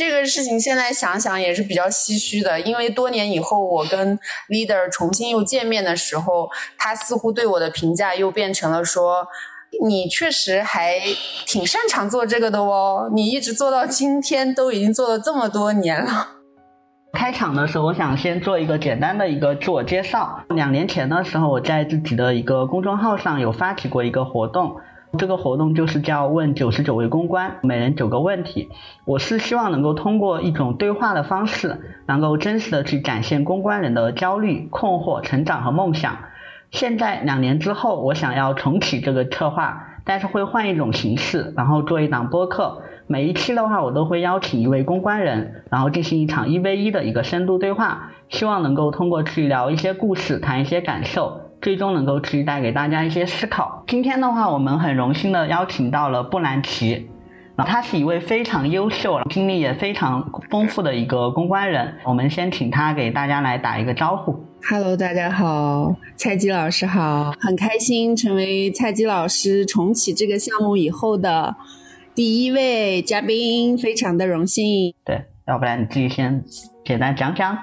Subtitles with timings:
[0.00, 9.26] 这个事情现在想想也是比较唏嘘的，因为多年以后我跟 leader 重新又见面的时候，他似乎对我的评价又变成了说。
[9.84, 10.98] 你确实还
[11.46, 16.28] 挺擅长做这个的哦，你一直做到今天，都已经做了这么多年了。
[17.12, 20.40] 开场的时候，我想先做一个简单的一个自我介绍。
[20.48, 24.76] 两年前的时候，我在自己的一个公众号上有发起过一个活动，
[25.18, 28.68] 这个活动就是叫“问九十九位公关，每人九个问题”。
[29.04, 36.16] 我是希望能够通过一种对话的方式，能够真实的去展现公关人的焦虑、困惑、成长和梦想。
[36.70, 42.82] 现在两年之后，我想要重启这个策划，但是会换一种形式，然后做一档播客。
[43.08, 53.84] 每一期的话，我都会邀请一位公关人，然后进行一场一 v 一的一个深度对话，希望能够通过去聊一些故事，谈一些感受，最终能够去带给大家一些思考。
[53.86, 57.08] 今天的话，我们很荣幸的邀请到了布兰奇。
[57.66, 61.94] 他是一位非常优秀、经历也非常丰富的一个公关人。
[62.04, 64.42] 我们先请他给大家来打一个招呼。
[64.66, 71.54] Hello，大家好，蔡姬老师好，很开心成为蔡姬老师重启这个项目以后的
[72.14, 74.94] 第一位嘉宾，非常的荣幸。
[75.04, 76.42] 对，要不然你自己先
[76.82, 77.58] 简单讲讲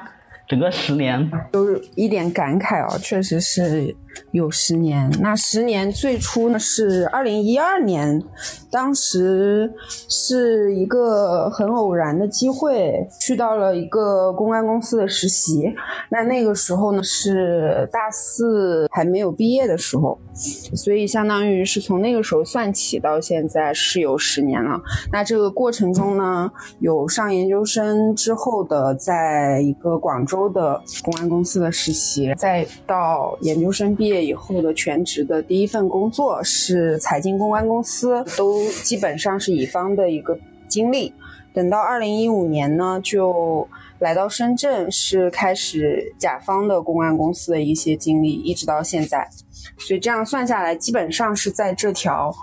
[0.47, 3.95] 整个十年，都一点感慨哦，确实是。
[4.31, 8.21] 有十年，那十年最初呢是二零一二年，
[8.71, 9.71] 当时
[10.09, 15.73] 是一个很偶然的机会，去到了一个公关公司的实习。
[16.09, 20.19] 那那个时候呢是大四还没有毕业的时候，
[20.75, 24.81] 所以相当于是从那个时候算起到现在是有十年了。
[25.11, 34.06] 那这个过程中呢，有上研究生之后的在一个广州的公关公司的实习，再到研究生毕。
[34.07, 41.13] 业以后的全职的第一份工作是财经公关公司，都基本上是乙方的一个经历。
[41.53, 43.67] 等到二零一五年呢，就
[43.99, 49.27] 来到深圳，是开始甲方的公关公司的一些经历，一直到现在。
[49.77, 52.33] 所以这样算下来，基本上是在这条。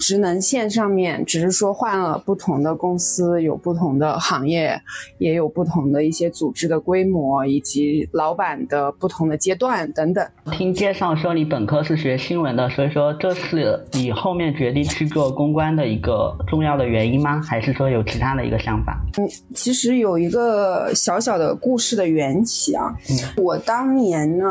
[0.00, 4.76] 职能线上面，只是说换了不同的公司，有不同的行业，
[5.18, 10.26] 也有不同的一些组织的规模，以及老板的不同的阶段等等。
[10.50, 17.40] 听介绍说你本科是学新闻的，所以说这是你后面决定去做公关的一个重要的原因吗？
[17.42, 19.00] 还是说有其他的一个想法？
[19.16, 22.92] 嗯，其实有一个小小的故事的缘起啊。
[23.10, 24.46] 嗯，我当年呢，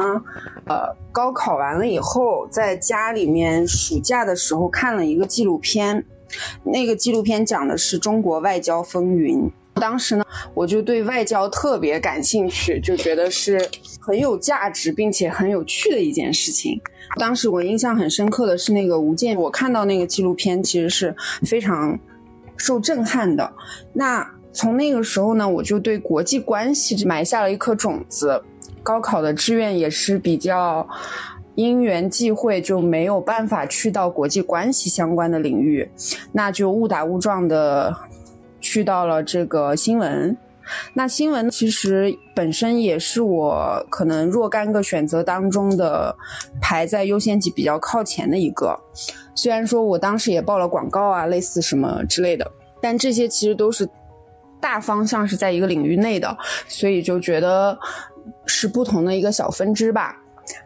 [0.67, 1.02] 呃。
[1.13, 6.03] 高考完了以后，在家里面暑假的时候看了一个纪录片，
[6.63, 9.47] 那个纪录片讲的是中国外交风云。
[9.75, 10.25] 当时呢，
[10.56, 13.69] 我就对外交特别感兴趣，就觉得是
[14.00, 16.81] 很有价值并且很有趣的一件事情。
[17.19, 22.00] 当时我印象很深刻的是那个吴建，我看到那个纪录片其实是非常
[22.57, 23.53] 受震撼的。
[23.94, 28.44] 那从那个时候呢，我就对国际关系埋下了一颗种子。
[28.83, 30.88] 高考的志愿也是比较
[31.55, 35.89] 因缘际会，就没有办法去到国际关系相关的领域，
[36.31, 37.95] 那就误打误撞的
[38.59, 40.35] 去到了这个新闻。
[40.94, 46.15] 那新闻其实本身也是我可能若干个选择当中的
[46.59, 48.79] 排在优先级比较靠前的一个。
[49.35, 52.51] 虽然说我当时也报了广告啊，类似什么之类的，
[52.81, 53.88] 但这些其实都是
[54.59, 56.35] 大方向是在一个领域内的，
[56.67, 57.77] 所以就觉得。
[58.45, 60.17] 是不同的一个小分支吧。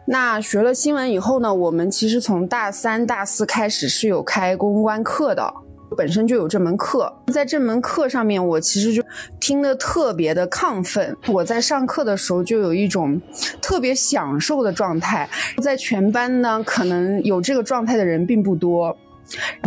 [0.06, 5.54] 那学了新闻以后呢，我们其实从大三、大四开始是有开公关课的，
[5.96, 7.12] 本身就有这门课。
[7.32, 9.02] 在这门课上面，我其实就
[9.38, 11.16] 听得特别的亢奋。
[11.28, 13.20] 我在上课的时候就有一种
[13.62, 15.28] 特别享受的状态。
[15.62, 18.96] 在全班呢，可能有这个状态的人并不多。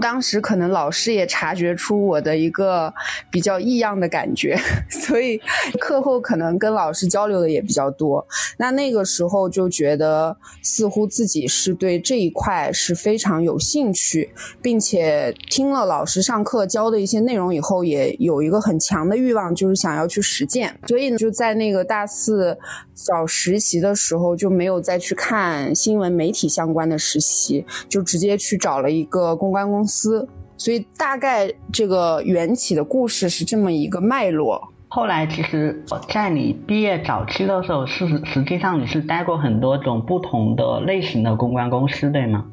[0.01, 2.93] 当时可能老师也察觉出我的一个
[3.29, 4.57] 比较异样的感觉，
[4.89, 5.39] 所以
[5.79, 8.25] 课后可能跟老师交流的也比较多。
[8.57, 20.75] 那那个时候就觉得似乎自己是对这一块是非常有兴趣，并且听了老师上课教的一些内容以后，也有一个很强的欲望，就是想要去实践。
[20.87, 22.57] 所以呢，就在那个大四
[22.95, 29.50] 找实习的时候，就没有再去看新闻媒体相关的实习，就直接去找了一个公。
[29.51, 30.25] 公关公司，
[30.55, 34.65] 所以大概这个缘起的故事是这么一个脉络。
[34.87, 42.45] 后来其实我，在你毕业早期的时候，是实际上你是待过很多种不同的类型的公关公司，对吗？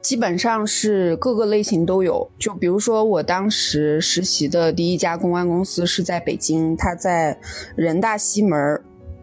[0.00, 2.26] 基本上是各个类型都有。
[2.38, 7.38] 就比如说，我当时实习的第一家公关公司是在北京，它在
[7.76, 8.80] 人大西门。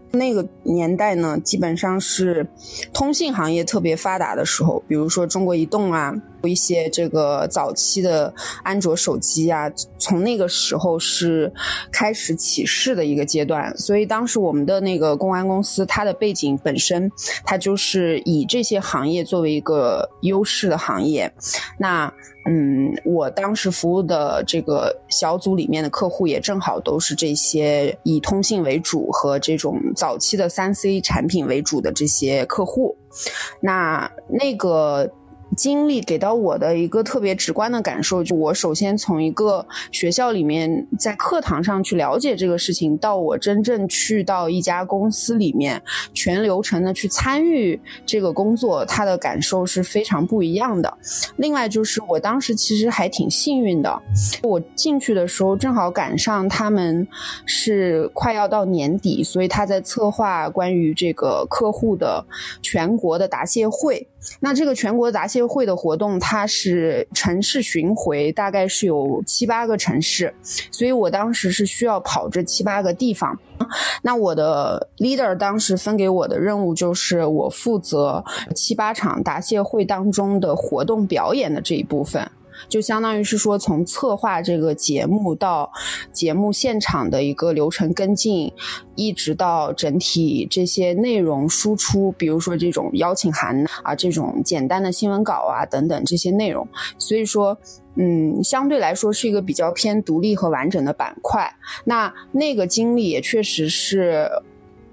[0.10, 2.48] 那个年代呢，基本上是
[2.94, 6.16] 通信行业特别发达的时候，比如说中国移动啊。
[6.48, 8.34] 一些这个早期的
[8.64, 11.52] 安卓手机啊，从那个时候是
[11.92, 13.76] 开始起势的一个阶段。
[13.78, 17.12] 所以当时我们的那个公安公司，它的背景本身，
[17.46, 21.32] 它就是以这些行业作为一个优势的行业。
[21.80, 22.12] 那
[22.50, 32.96] 嗯，我当时服务的这个小组里面的客户也正好都是这些以通信为主和这种早期的三 C 产品为主的这些客户。
[33.62, 35.12] 那那个。
[35.56, 45.82] 经历给到我的一个特别直观的感受，就我首先从一个学校里面在课堂上去了解这个事情，到我真正去到一家公司里面
[46.14, 50.98] 全流程的去参与这个工作，他的感受是非常不一样的。
[51.38, 54.02] 另外就是我当时其实还挺幸运的，
[54.44, 57.08] 我进去的时候正好赶上他们
[57.46, 62.26] 是快要到年底，所以他在策划关于这个客户的
[62.62, 64.08] 全国的答谢会。
[64.40, 70.34] 那这个全国答谢会的活动，它是城市巡回，大概是有七八个城市，
[70.72, 73.38] 所以我当时是需要跑这七八个地方。
[74.02, 78.24] 那我的 leader 当时分给我的任务就是我负责
[78.56, 82.30] 七八场答谢会当中的活动表演的这一部分。
[82.70, 85.72] 就相当于是说，从策划这个节目到
[86.12, 88.52] 节目现场的一个流程跟进，
[88.96, 96.68] 一直到整体这些内容输出，比如说这种邀请函啊，这种简单的新闻稿啊等等这些内容。
[96.98, 97.58] 所以说，
[97.96, 101.56] 嗯，相对来说是一个比较偏独立和完整的板块。
[101.86, 104.30] 那那个经历也确实是。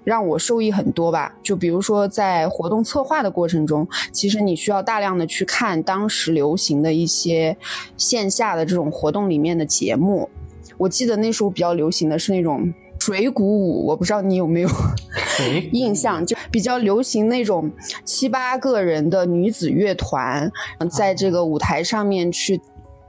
[0.05, 7.56] 让我受益很多吧，就比如说在活动策划的过程中，其实你需要大量的去看当时流行的一些
[7.97, 10.29] 线下的这种活动里面的节目。
[10.77, 14.69] 我记得那时候比较流行的是那种水鼓舞，我不知道你有没有
[15.73, 17.71] 印象，就比较流行那种
[18.05, 20.50] 七八个人的女子乐团，
[20.91, 22.61] 在这个舞台上面去。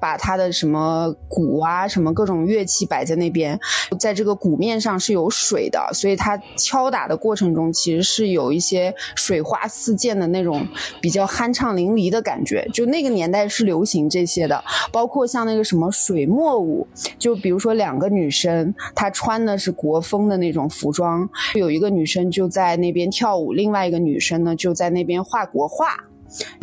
[0.06, 3.60] 把他的什么鼓啊，什么各种乐器摆在那边，
[4.00, 10.64] 在这个鼓面上是有水的，所以它敲打的过程中其实是有一些水花四溅的那种
[11.02, 12.70] 比较酣畅淋漓的感觉。
[12.72, 16.88] 就那个年代是流行这些的，包括像那个什么水墨舞，
[17.18, 25.98] 就比如说两个女生，她穿的是国风的那种服装，有一个女生就在那边跳舞，另外一个女生呢就在那边画国画。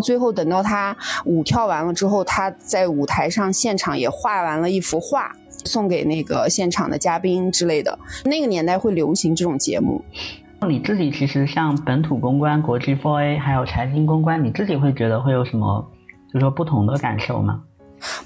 [0.02, 5.32] 最后等到他舞跳完了之后，他在舞台上现场也画完了一幅画，
[5.64, 7.98] 送给那个现场的嘉宾之类的。
[8.24, 10.04] 那个年代会流行这种节目。
[10.68, 15.84] 你自己其实像本土公关、国际 A 还有财经公关，你自己会觉得会有什么，
[16.32, 17.62] 就说不同的感受吗？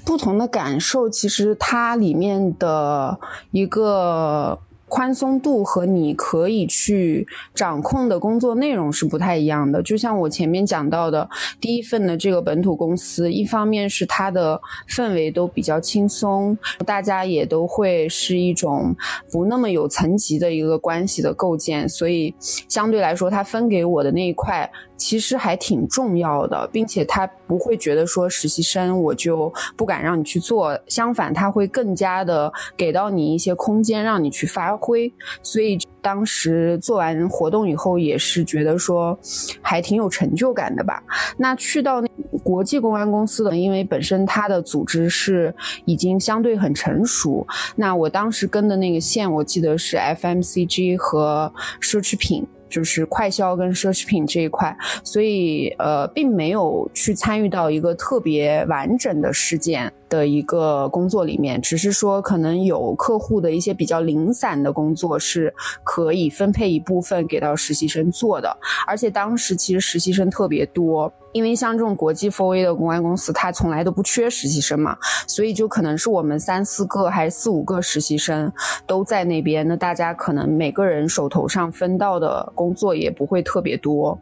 [0.05, 3.19] 不同的感受，其实它里面的
[3.51, 4.59] 一个。
[4.87, 9.81] 宽松度和你可以去掌控的工作内容是不太一样的。
[9.83, 11.29] 就像我前面讲到的，
[11.59, 18.95] 第一份的这个本土公司，一方面是它的氛围都比较轻松，大家也都会是一种
[19.31, 24.69] 不那么有层级的一个关系的构建，所以相对来说，它分给我的那一块。
[24.97, 35.11] 其实还挺重要的，并且他不会觉得说实习生我就不敢让你去做，相反他会更加的给到你一些空间让你去发挥。
[35.41, 39.17] 所以当时做完活动以后，也是觉得说
[39.61, 41.01] 还挺有成就感的吧。
[41.37, 42.03] 那去到
[42.43, 45.53] 国际公安公司的，因为本身它的组织是
[45.85, 47.45] 已经相对很成熟。
[47.75, 52.45] 那我当时跟的那个线，我记得是 FMCG 和奢侈品。
[52.69, 59.91] 就是快消跟奢侈品这一块，所以呃，并没有去参与到一个特别完整的事件。
[60.09, 74.97] 的一个工作里面，只是说可能有客户的一些比较零散的工作是可以分配一部分给到实习生做的，而且当时其实实习生特别多，因为像这种国际 4A 的公关公司，它从来都不缺实习生嘛，
[75.27, 78.51] 所以就可能是我们三四个还是四五个实习生
[78.85, 84.17] 都在那边，那大家可能每个人手头上分到的工作也不会特别多。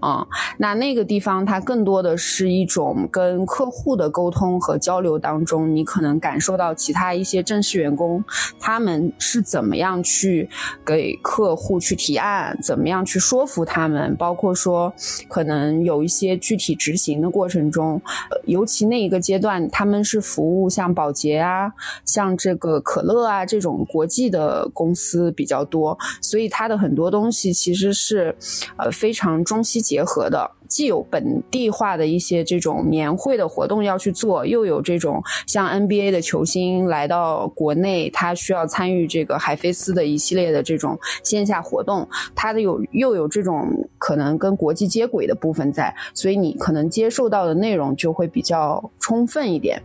[0.00, 0.26] 啊，
[0.58, 8.22] 那那个地方它更多的是一种跟客户的沟通和交流当中，你可能感受到其他一些正式员工
[8.58, 10.48] 他们是怎么样去
[10.84, 14.92] 给客户去提案，怎么样去说服他们，包括说
[15.28, 18.00] 可能有一些具体执行的过程中，
[18.46, 21.72] 尤其那一个阶段，他们是服务像保洁啊、
[22.04, 28.34] 像这个可乐啊这种国际的公司比较多，所以它的很多东西其实是
[28.76, 29.62] 呃非常中。
[29.68, 49.78] 中西结合的，既有本地化的一些这种年会的活动要去做，又有这种像 NBA 的球星来到国内，他需要参与这个海飞丝的一系列的这种线下活动，它的有又有这种可能跟国际接轨的部分在，所以你可能接受到的内容就会比较充分一点。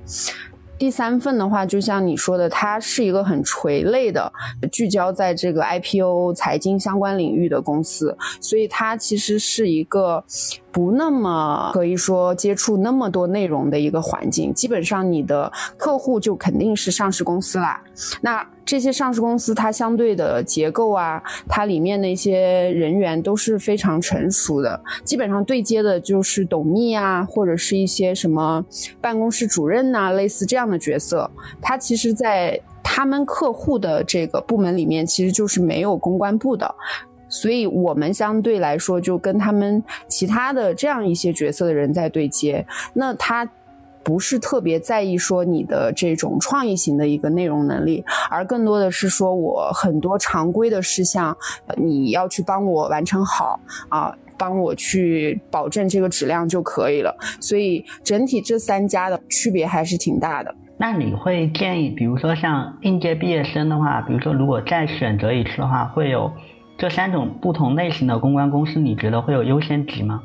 [0.78, 4.32] 第三份的话，就像你说的，它是一个很垂类的，
[4.72, 10.24] 聚焦在这个 IPO 财经相关领域的公司，所以它其实是一个
[10.72, 14.54] 不那么可以说接触那么多内容的一个环境。
[14.54, 17.82] 基本上你的客户就肯定是上市公司啦。
[18.20, 28.66] 那这些上市公司，它相对的结构啊，它里面的一些人员都是非常成熟的，基本上对接的就是董秘啊，或者是一些什么
[29.02, 31.30] 办公室主任呐，类似这样的角色。
[31.62, 36.74] 它其实，在他们客户的这个部门里面，其实就是没有公关部的，
[37.28, 42.66] 所以我们相对来说就跟他们其他的这样一些角色的人在对接。
[42.94, 43.48] 那他。
[44.04, 51.36] 不是特别在意说你的这种创意型的一个内容能力，而更多的是说我很多常规的事项，
[51.78, 57.16] 你要去帮我完成好啊，帮我去保证这个质量就可以了。
[57.40, 60.54] 所以整体这三家的区别还是挺大的。
[60.76, 66.30] 那你会建议，比如说像应届毕业生的话，比如说如果再选择一次的话，会有
[66.78, 70.22] 这三种不同类型的公关公司，你觉得会有优先级吗？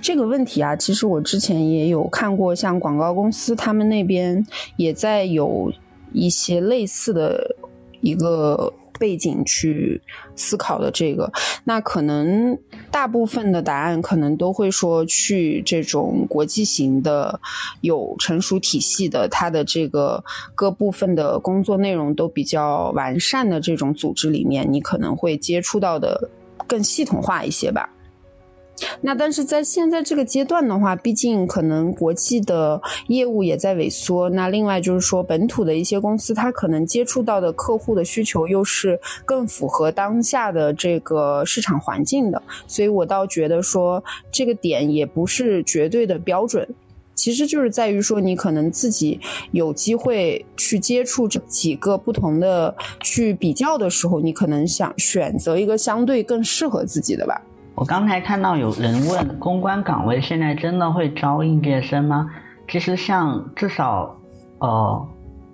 [0.00, 4.44] 这个问题啊，其实我之前也有看过，像广告公司他们那边
[4.76, 5.72] 也在有
[6.12, 7.56] 一些类似的
[8.00, 10.00] 一个背景去
[10.34, 11.30] 思考的这个。
[11.64, 12.56] 那可能
[12.90, 17.40] 大部分的答案可能都会说去这种国际型的、
[17.80, 20.22] 有成熟体系的，它的这个
[20.54, 26.30] 各部分的工作内容都比较完善的这种组织里面，你可能会接触到的
[26.66, 27.90] 更系统化一些吧。
[29.00, 34.28] 那但是在现在这个阶段的话，毕竟可能国际的业务也在萎缩。
[34.30, 42.42] 那另外就是说，本土的一些公司，它可能接触到的客户的需求又是更符合当下的这个市场环境的。
[42.66, 46.68] 所以我倒觉得说，这个点也不是绝对的标准，
[47.14, 49.18] 其实就是在于说，你可能自己
[49.52, 57.40] 有机会去接触这几个不同的去比较的时候，你可能想选择一个相对更适合自己的吧。
[57.76, 62.26] 我刚才看到有人问，公关岗位现在真的会招应届生吗？
[62.66, 64.16] 其实像至少，
[64.60, 65.08] 呃，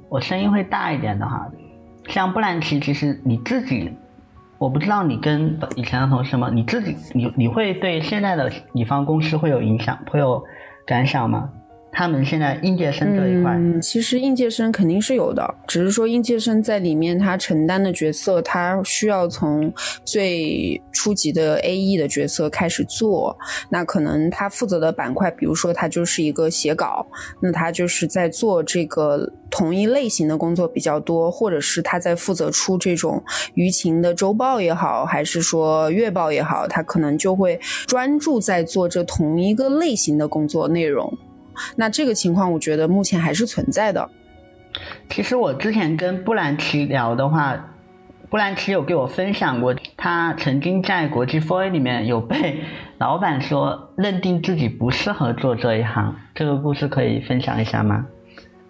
[0.08, 1.50] 我声音会大一点的哈，
[2.06, 3.92] 像布兰奇，其实你自己，
[4.58, 10.44] 我不知道你跟以前的同事们，你自己，你你会对现在的乙方公司会有影响，会有
[10.86, 11.50] 感想吗？
[11.94, 19.70] 他们现在应届生这一块，嗯其实应届生肯定是有的，只是说应届生在里面他承担的角色，他需要从
[20.02, 23.37] 最初级的 A E 的角色开始做。
[23.68, 27.06] 那可能他负责的板块，比如说他就是一个写稿，
[27.40, 33.22] 那他就是在做这个同一类型的工作比较多，或者是他在负责出这种
[33.54, 41.12] 舆情的周报也好，还是说月报也好，他可能就会专注在做这同一个类型的工作内容。
[41.76, 44.09] 那这个情况，我觉得目前还是存在的。
[45.09, 47.75] 其实我之前跟布兰奇聊的话，
[48.30, 52.61] 布兰奇有给我分享过，他曾经在国际 4A 里面有被
[52.99, 56.16] 老板说认定自己不适合做这一行。
[56.35, 58.06] 这个故事可以分享一下吗？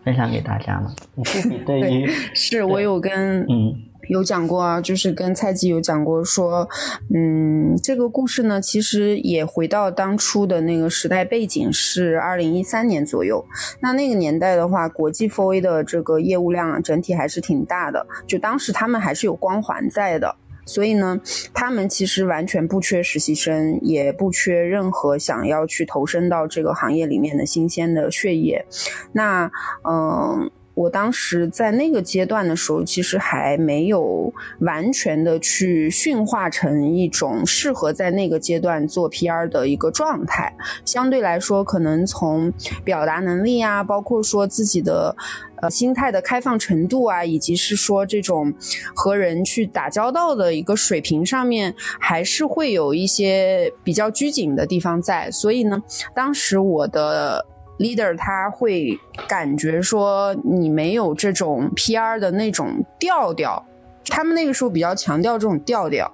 [0.04, 0.92] 分享给大家吗？
[1.14, 3.91] 你自己对于是我有跟嗯。
[4.12, 6.68] 有讲过啊，就是跟蔡记有讲过，说，
[7.14, 13.42] 嗯，这个故事呢，其实也回到当初的那个时代背景是二零一三年左右。
[13.80, 21.18] 那那个年代的话，国际 4A 的这个业务量整体还是挺大的，就当时他们还是有光环在的，所以呢，
[21.54, 28.66] 他们其实完全不缺实习生，也不缺任何想要去投身到这个行业里面的新鲜的血液。
[29.12, 29.50] 那，
[29.88, 30.50] 嗯。
[30.74, 40.54] 我当时在那个阶段的时候，其实还没有完全的去驯化成一种适合在那个阶段做 PR 的一个状态。
[40.84, 42.50] 相对来说，可能从
[42.84, 45.14] 表达能力啊，包括说自己的
[45.60, 48.52] 呃心态的开放程度啊，以及是说这种
[48.94, 55.30] 和人去打交道的一个水平上面，还是会有一些比较拘谨的地方在。
[55.30, 55.82] 所以呢，
[56.14, 57.46] 当时我的。
[57.78, 63.64] Leader 他会感觉说你没有这种 PR 的那种调调，
[64.06, 66.12] 他们那个时候比较强调这种调调，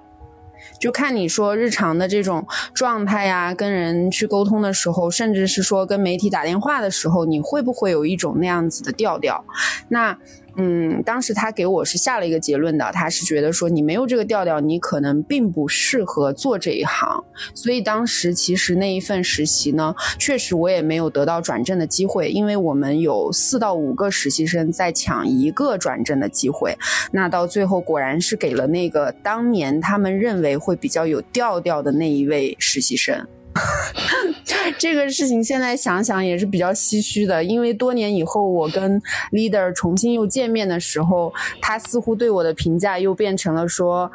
[0.79, 9.43] 就看你说日常的这种状态呀，跟人去沟通的时候，甚至是说跟媒体打电话的时候，你会不会有一种那样子的调调？
[9.89, 10.17] 那
[10.61, 17.23] 嗯，当时他给我是下了一个结论的，他是觉得说你没有这个调调，你可能并不适合做这一行。
[17.53, 26.77] 所以当时其实那一份实习呢，确实我也没有得到转正的机会，因为我们有四到五个实习生在抢一个转正的机会。
[27.13, 33.25] 那到最后果然是给了那个当年他们认为会比较有调调的那一位实习生。
[34.79, 38.99] 这个事情现在想想也是比较唏嘘的，因为多年以后我跟
[39.33, 41.31] leader 重新又见面的时候，
[41.61, 44.09] 他似乎对我的评价又变成了说：“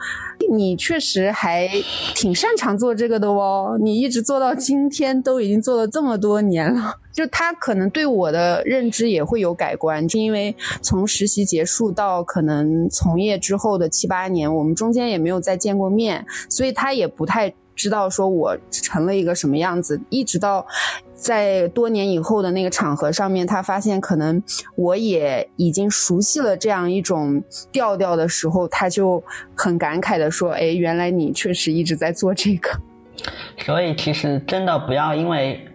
[0.51, 1.69] 你确实还
[2.15, 17.53] 挺擅长做这个的哦，你一直做到今天，都已经做了这么多年了。”就他可能对我的认知也会有改观，是因为从实习结束到可能从业之后的七八年，我们中间也没有再见过面，所以他也不太。
[17.75, 20.67] 知道说我成了一个什么样子，一直到
[21.15, 24.43] 在多年以后的那个场合上面，他发现可能
[24.77, 29.23] 我也已经熟悉了这样一种调调的时候，他就
[29.55, 32.71] 很感慨的说：“哎，原来你确实一直在做这个。
[33.65, 35.67] ”所以其实真的不要因为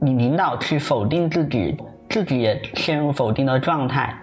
[0.00, 1.76] 你领导去否定自己，
[2.08, 4.18] 自己也陷入否定的状态。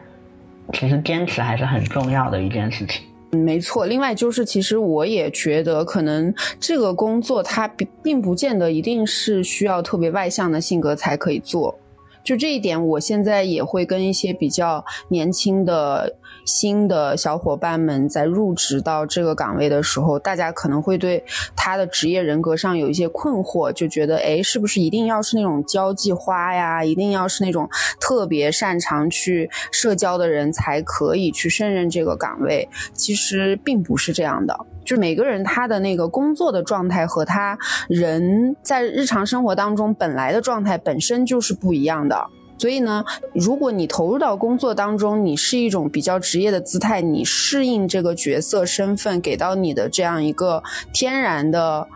[0.74, 3.04] 其实坚持还是很重要的一件事情。
[3.34, 11.78] 没错，另外就是，其实我也觉得，可能这个工作它并并不见得一定是需要特别外向的性格才可以做。
[12.24, 16.16] 就这一点，我现在也会跟一些比较年轻的。
[16.46, 21.24] 新的小伙伴们在入职到这个岗位的时候，大家可能会对
[21.56, 27.70] 他的职业人格上有一些困惑，就觉得，哎，是不是一定要是那种交际花呀，一定要是那种
[28.00, 32.68] 特别擅长去社交的人才可以去胜任这个岗位？
[32.94, 37.58] 其实并不是这样的，就每个人他的那个工作的状态和他
[37.88, 42.30] 人在日常生活当中本来的状态本身就是不一样的。
[42.58, 51.88] 所以呢，如果你投入到工作当中，你是一种比较职业的姿态，你适应这个角色身份给到你的这样一个天然的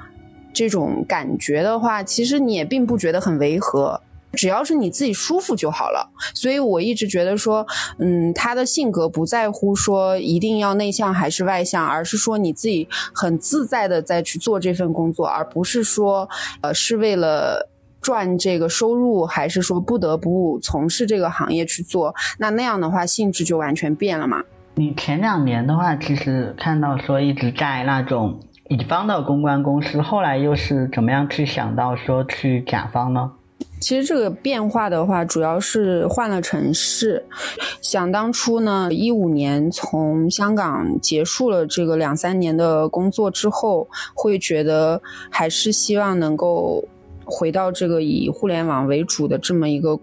[0.52, 4.02] 这种感觉的话，其实你也并不觉得很违和，
[4.34, 6.12] 只要是你自己舒服就好了。
[6.34, 7.66] 所以我一直觉得说，
[8.00, 16.28] 嗯，他的性格不在乎说一定要内向还是外向，而是说你自己很自在的在去做这份工作，而不是说，
[16.62, 17.70] 呃，是为了。
[18.08, 22.16] 赚这个收入，还是说不得不从事这个行业去做？
[22.40, 24.42] 那那样的话，性质就完全变了嘛。
[24.76, 33.30] 你前两年的话，其实看到说一直在那种乙方的公关公司，后来又是怎么样去想到说去甲方呢？
[33.82, 37.26] 其实这个变化的话，主要是换了城市。
[37.82, 46.88] 想当初呢，一五年从香港结束了这个两三年的工作之后，会觉得还是希望能够。
[47.28, 50.00] 回到这个以互联网为主的这么一个。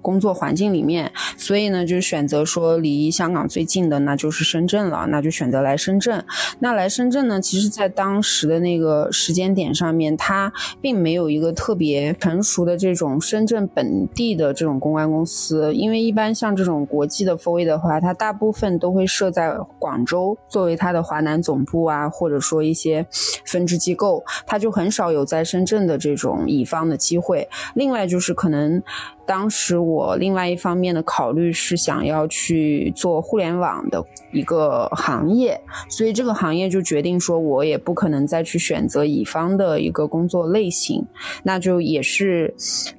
[0.00, 6.24] 工作环境里面，所以呢，就选择说离香港最近的，那就是深圳了，那就选择来深圳。
[6.60, 23.06] 那来深圳呢，其实，在当时的那个时间点上面，它并没有一个特别成熟的这种深圳本地的这种公关公司，因为一般像这种国际的 FOE 的话，它大部分都会设在广州作为它的华南总部啊，或者说一些
[23.44, 27.48] 分支机构，它就很少有在深圳的这种乙方的机会。
[27.74, 28.82] 另外就是可能。
[29.28, 35.60] 当时我另外一方面的考虑是想要去做互联网的一个行业，
[35.90, 41.04] 所以这个行业就决定说我也不可能再去选择乙方的一个工作类型，
[41.42, 42.54] 那就也是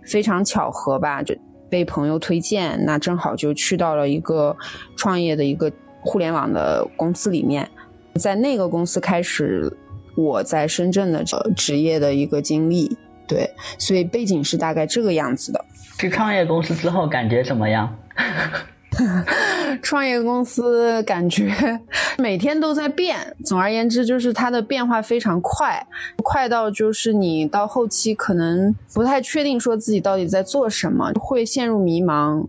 [0.06, 1.36] 非常巧合吧，就
[1.68, 4.56] 被朋友推荐，那正好就去到了一个
[4.96, 7.68] 创业的一个互联网的公司里面，
[8.14, 9.76] 在那个公司开始
[10.16, 12.96] 我在深圳的职业的一个经历，
[13.28, 15.66] 对，所以背景是大概这个样子的。
[16.00, 17.94] 去创业公司之后感觉怎么样？
[19.84, 21.54] 创业公司感觉
[22.18, 25.86] 每天都在变，总而言之就是它的变化非常快，
[26.24, 32.48] 快到就是你到后期可能不太确定说自己到底在做什么，会陷入迷茫。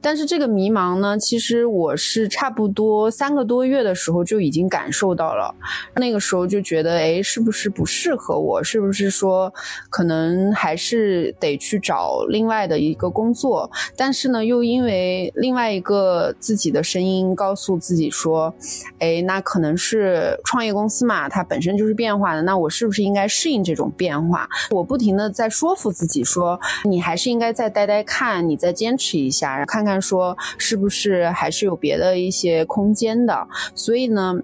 [0.00, 5.52] 但是这个迷茫呢，其实我是差不多三个多月的时候就已经感受到了，
[5.96, 8.62] 那个时候就觉得，哎，是不是不适合我？
[8.62, 9.52] 是不是说
[9.90, 13.68] 可能还是得去找另外的一个工作？
[13.96, 18.54] 但是呢，又因为另外一个自己的声音告诉自己说，
[19.00, 24.48] 哎，那可能是创业公司嘛，它本身就是变化的，那我是不是应该适应这种变化？
[24.70, 29.87] 我不停的在说服自己说，你还是应该再待待看，你再坚持一下，看看。
[29.88, 34.34] 看说是不是还是有别的一些空间的，所以呢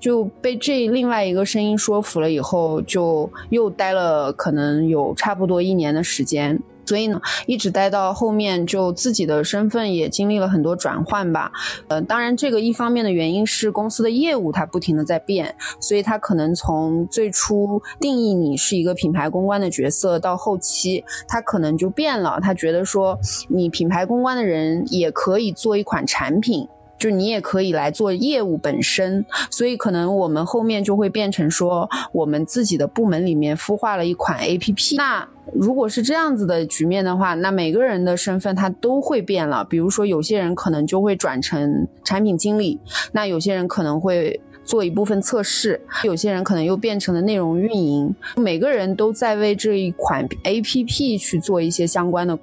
[0.00, 6.58] 就被这另外一个声音说服了以后，就又待了可能有差不多一年的时间。
[6.86, 11.50] 所以呢，一直待到后面，就自己的身份也经历了很多转换吧。
[11.88, 22.38] 呃，当然，这个一方面的原因是公司的业务它不停的在变，所以它可能从最初定义你是一个品牌公关的角色，到后期它可能就变了。
[22.42, 23.18] 他觉得说，
[23.48, 26.68] 你品牌公关的人也可以做一款产品。
[27.04, 34.96] 就你也可以来做业务本身，所以可能我们后面就会变成说，我们自己的部门里面孵化了一款 A P P。
[34.96, 39.62] 那如果是这样子的局面的话，那每个人的身份他都会变了。
[39.66, 42.80] 比如说，有些人可能就会转成产品经理，
[43.12, 48.14] 那有些人可能会做一部分测试，有些人可能又变成了内容运营。
[48.36, 52.38] 每个人都在为这一款 A P P 去做一些相关的。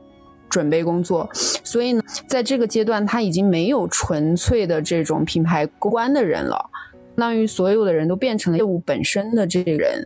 [0.51, 1.27] 准备工作，
[1.63, 6.69] 所以呢，在这个阶段，他已经没有纯粹的这种品牌公关的人了，
[7.15, 10.05] 相当于所有的人都变成了业务本身的这个人。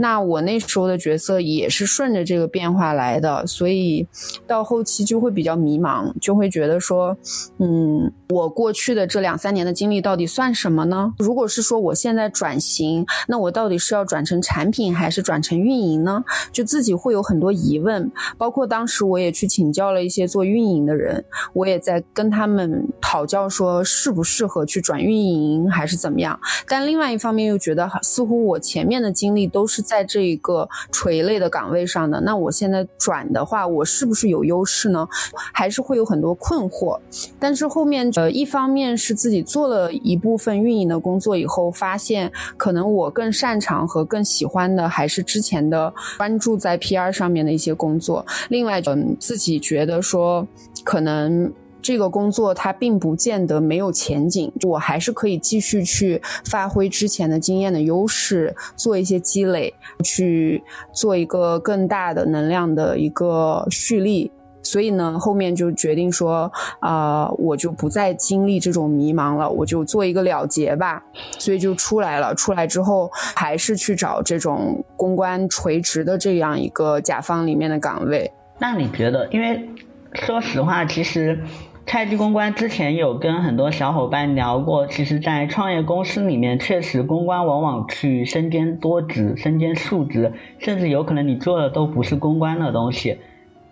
[0.00, 4.08] 那我那时候的角色也是顺着这个变化来的，所以
[4.46, 7.14] 到后期就会比较迷茫，就会觉得说，
[7.58, 11.12] 嗯，我过去的这两三年的经历到底算什么呢？
[11.18, 16.24] 如果是说我现在转型，那我到底是要转成产品还是转成运营呢？
[16.50, 18.10] 就自己会有很多疑问。
[18.38, 26.40] 包括当时我也去请教了一些做运营的人，我也在跟他们讨教说适不适合去转运营还是怎么样。
[26.66, 29.84] 但另外一方面又觉得，似乎我前面的经历都是。
[29.90, 35.08] 在这一个垂类的岗位上的，那我现在转的话，我是不是有优势呢？
[35.52, 36.96] 还是会有很多困惑。
[37.40, 48.24] 但是后面，呃，一方面是自己做了一部分运营的工作以后，发现可能我更擅长和更喜欢的还是之前的关注在 PR 上面的一些工作。
[48.48, 50.46] 另外，嗯，自己觉得说
[50.84, 51.52] 可能。
[51.82, 59.72] 这个工作它并不见得没有前景，我还是可以继续去发挥之前的经验的优势，做一些积累，
[60.04, 60.62] 去
[60.92, 64.30] 做一个更大的能量的一个蓄力。
[64.62, 71.02] 所以呢，后面就决定说，啊，我就不再经历这种迷茫了，我就做一个了结吧。
[71.38, 72.34] 所以就出来了。
[72.34, 78.30] 出来之后，还是去找这种公关垂直的这样一个甲方里面的岗位。
[78.58, 79.26] 那你觉得？
[79.32, 79.66] 因为
[80.12, 81.42] 说实话，其实。
[81.90, 93.18] 菜鸡公关之前有跟很多小伙伴聊过，其实，在创业公司里面，确实公关往往去身兼多职、身兼数职，甚至有可能你做的都不是公关的东西。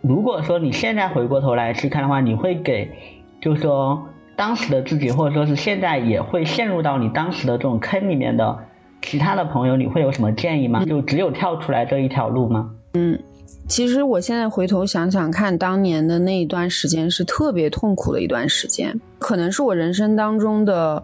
[0.01, 2.91] 如果说你现在回过头来去看的话，你会给，
[3.41, 8.59] 就是说当时的自己，或者说是现在也会陷入到你当时的这种坑里面的
[9.01, 10.85] 其他的朋友，你会有什么建议吗？
[10.85, 12.73] 就只有跳出来这一条路吗？
[12.95, 13.17] 嗯。
[13.69, 21.03] 其实我现在回头想想看，当年的那一段时间是特别痛苦的一段时间，可能是我人生当中的。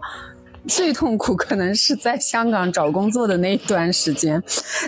[0.67, 4.41] 最痛苦可能是在香港找工作的那一段时间，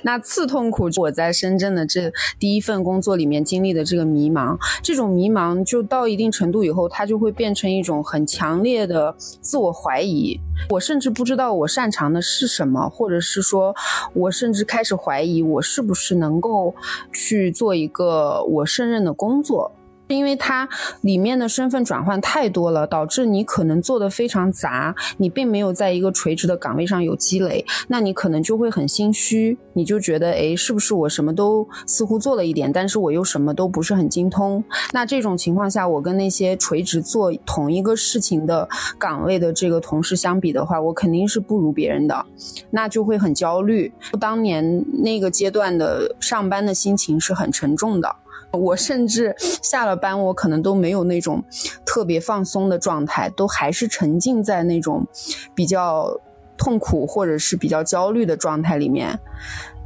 [0.04, 10.40] 那次痛苦我在深圳的这第一份工作里面经历的这个迷茫，这种迷茫就到一定程度以后，它就会变成一种很强烈的自我怀疑。
[10.70, 13.76] 我甚至不知道我擅长的是什么，或者是说，
[14.14, 16.74] 我甚至开始怀疑我是不是能够
[17.14, 19.72] 去做一个我胜任的工作。
[20.08, 20.68] 因为它
[21.02, 34.64] 里面的身份转换太多了，导致你可能做的非常杂，你并没有在一个垂直的岗位上有积累，那你可能就会很心虚，你就觉得，哎，是不是我什么都似乎做了一点，但是我又什么都不是很精通？
[34.94, 38.68] 那这种情况下，我跟那些垂直做同一个事情的
[38.98, 42.26] 岗位的这个同事相比的话，我肯定是不如别人的，
[42.72, 43.92] 那就会很焦虑。
[44.20, 48.16] 当年那个阶段的上班的心情是很沉重的。
[48.52, 51.44] 我甚至下了班，我可能都没有那种
[51.86, 55.06] 特别放松的状态，都还是沉浸在那种
[55.54, 56.20] 比较
[56.58, 59.20] 痛苦或者是比较焦虑的状态里面。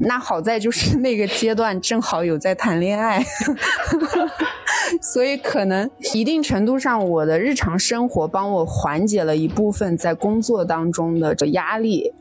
[0.04, 3.24] 那好在就是那个阶段正好有在谈恋爱，
[5.02, 12.13] 所以可能一定程度上我的日常生活帮我缓解了一部分在工作当中的压力。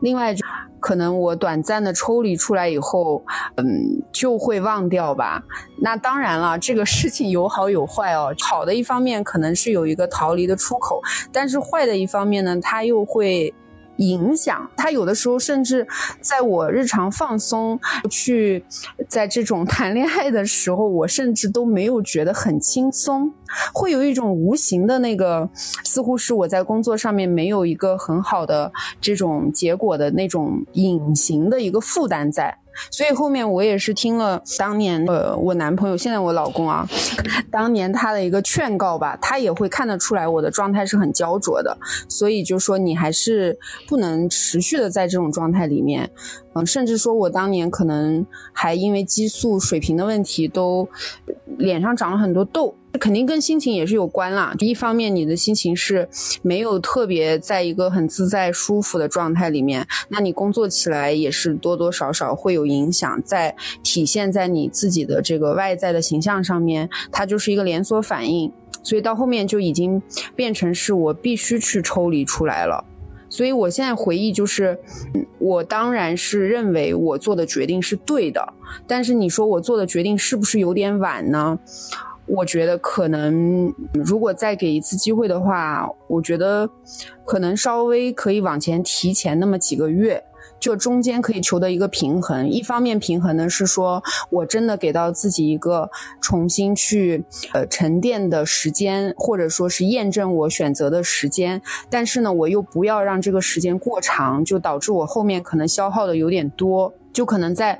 [0.00, 0.34] 另外，
[0.80, 3.22] 可能我短暂的抽离出来以后，
[3.56, 5.42] 嗯，就会忘掉吧。
[5.80, 8.34] 那当然了，这个事情有好有坏哦。
[8.40, 11.00] 好的一方面可能是有一个逃离的出口，
[11.32, 13.52] 但是坏的一方面呢，它又会。
[13.98, 15.86] 影响他有的时候甚至
[16.20, 17.78] 在我日常放松
[18.10, 18.64] 去
[19.08, 23.32] 在这种 谈恋爱的时候，我甚至都没有觉得很轻松，
[23.72, 25.48] 会有一种无形的那个，
[25.84, 32.56] 似乎是我在工作上面没有一个很好的这种结果的那种隐形的一个负担在。
[32.90, 36.86] 所以后面我也是听了当年呃我男朋友现在我老公啊，
[37.50, 41.76] 当年他的一个劝告吧，他也会看得出来我的状态是很焦灼的，
[42.08, 46.10] 所以就说你还是不能持续的在这种状态里面，
[46.54, 50.88] 嗯，甚至说我当年可能还因为激素水平的问题，都
[51.58, 52.74] 脸上长了很多痘。
[52.98, 54.54] 肯定跟心情也是有关啦。
[54.58, 56.08] 一方面，你的心情是
[56.42, 68.52] 没有特别在一个很自在、舒服的状态里面，那你工作起来也是多多少少会有影响，在体现在你自己的这个外在的形象上面，它就是一个连锁反应。
[68.82, 70.00] 所以到后面就已经
[70.34, 72.84] 变成是我必须去抽离出来了。
[73.28, 74.78] 所以我现在回忆就是，
[75.38, 78.54] 我当然是认为我做的决定是对的，
[78.86, 81.58] 但是你说我做的决定是不是有点晚呢？
[82.28, 86.68] 我觉得可能，如果再给一次机会的话，我觉得
[87.24, 90.22] 可能稍微可以往前提前那么几个月，
[90.60, 92.48] 就中间可以求得一个平衡。
[92.48, 101.62] 一方面平衡呢是说我真的给到自己一个重新去呃沉淀的时间，或者说是验证我选择的时间。
[101.88, 106.92] 但是呢，我又不要让这个时间过长，就导致我后面可能消耗的有点多。
[107.12, 107.78] 就可能再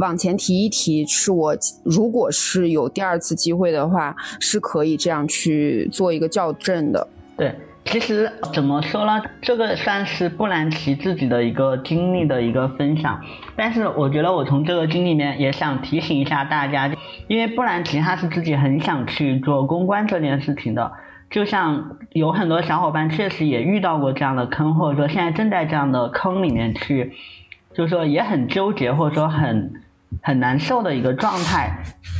[0.00, 7.06] 往前提一提，是我如果是有第二次机会的话，是可以这样去做一个校正的。
[7.36, 13.20] 对，其实怎么说呢，这个算是布兰奇自己的一个经历的一个分享。
[13.56, 16.90] 但是我觉得我从这个经历里面也想提醒一下大家，
[17.26, 20.92] 因为布兰奇他是自己很想去做公关这件事情的，
[21.30, 27.12] 就像有很多小伙伴确实也遇到过这样的坑，或者说现在正在这样的坑里面去。
[27.78, 29.72] 就是说也很纠结，或者说很
[30.20, 31.70] 很难受的一个状态，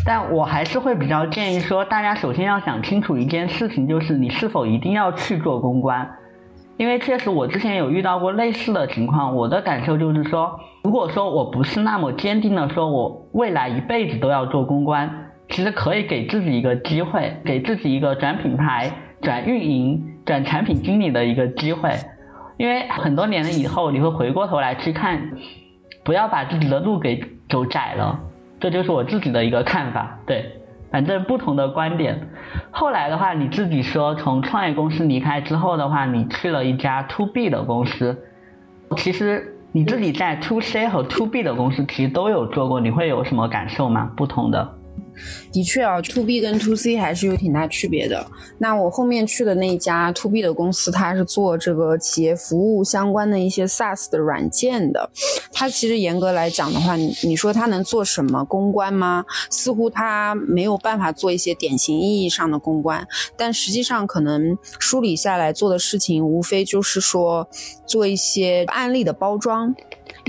[0.07, 6.09] 但我还是会比较建议说，大家首先要想清楚一件事情，就是你是否一定要去做公关，
[6.77, 15.11] 因为确实我之前有遇到过类似的情况，我的感受就是说，如果说我不是那么坚定的说我未来一辈子都要做公关，
[15.49, 21.91] 其实可以给自己一个机会，给自己一个转品牌、转运营、转产品经理的一个机会。
[22.59, 25.31] 因为很多年了以后，你会回过头来去看，
[26.05, 28.19] 不要把自己的路给走窄了，
[28.61, 30.19] 这就是我自己的一个看法。
[30.27, 32.29] 对，反正不同的观点。
[32.71, 38.25] 后来的话，你自己说从创业公司离开之后的话，你去了一家 to B 的公司。
[38.97, 44.11] 其实你自己在 to C 和 to B 的公司其实都有做过，你会有什么感受吗？
[44.17, 44.78] 不同的。
[45.53, 48.27] 的确啊，to B 跟 to C 还是有挺大区别的。
[48.59, 55.11] 那我后面去的那家 to B 的公司，它是做这个企业服务相关的一些 SaaS 的软件的。
[55.53, 59.25] 它其实严格来讲的话，你你说它能做什么公关吗？
[59.51, 63.07] 似乎它没有办法做一些典型意义上的公关。
[63.37, 67.49] 但实际上，可能梳理下来做的事情，无非就是说
[67.87, 69.75] 做一些案例的包装。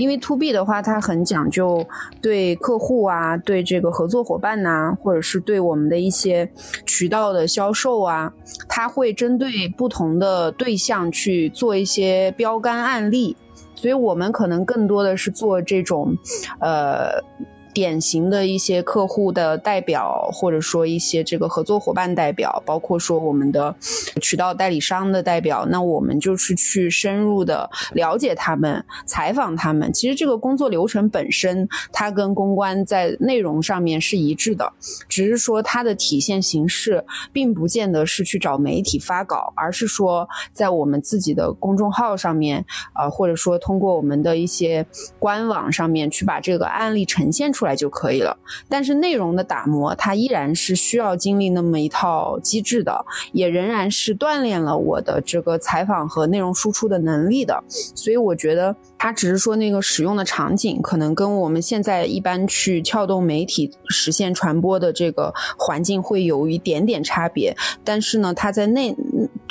[0.00, 1.86] 因为 to B 的话，它很讲究
[2.20, 6.50] 对客户啊，对这个合作伙伴呐，或者是对我们的一些
[6.86, 8.32] 渠道的销售啊，
[8.68, 13.36] 它会针对不同的对象去做一些标杆案例，
[13.74, 16.16] 所以我们可能更多的是做这种，
[16.60, 17.22] 呃。
[17.72, 23.74] 典型的一些客户的代表，或者说一些这个合作伙伴代表，包括说我们的
[24.20, 29.92] 渠道代理商的代表，那我们就是去深入的了解他们，采访他们。
[29.92, 34.72] 其实这个工作流程本身，它跟公关在内容上面是一致的，
[35.08, 44.84] 只是说它的体现形式，并不见得是去找媒体发稿，而是说在我们自己的公众号上面，啊，或者说通过我们的一些
[45.18, 47.59] 官网上面去把这个案例呈现出。
[47.60, 48.34] 出来就可以了，
[48.70, 57.62] 但是内容的打磨，它依然是需要经历那么一套机制的，也仍然是锻炼了我的这个采访和内容输出的能力的。
[57.68, 67.54] 所以我觉得，它只是说那个使用的场景，可能跟我们现在一般去撬动媒体实现传播的这个环境会有一点点差别。
[67.84, 68.96] 但是呢，它在内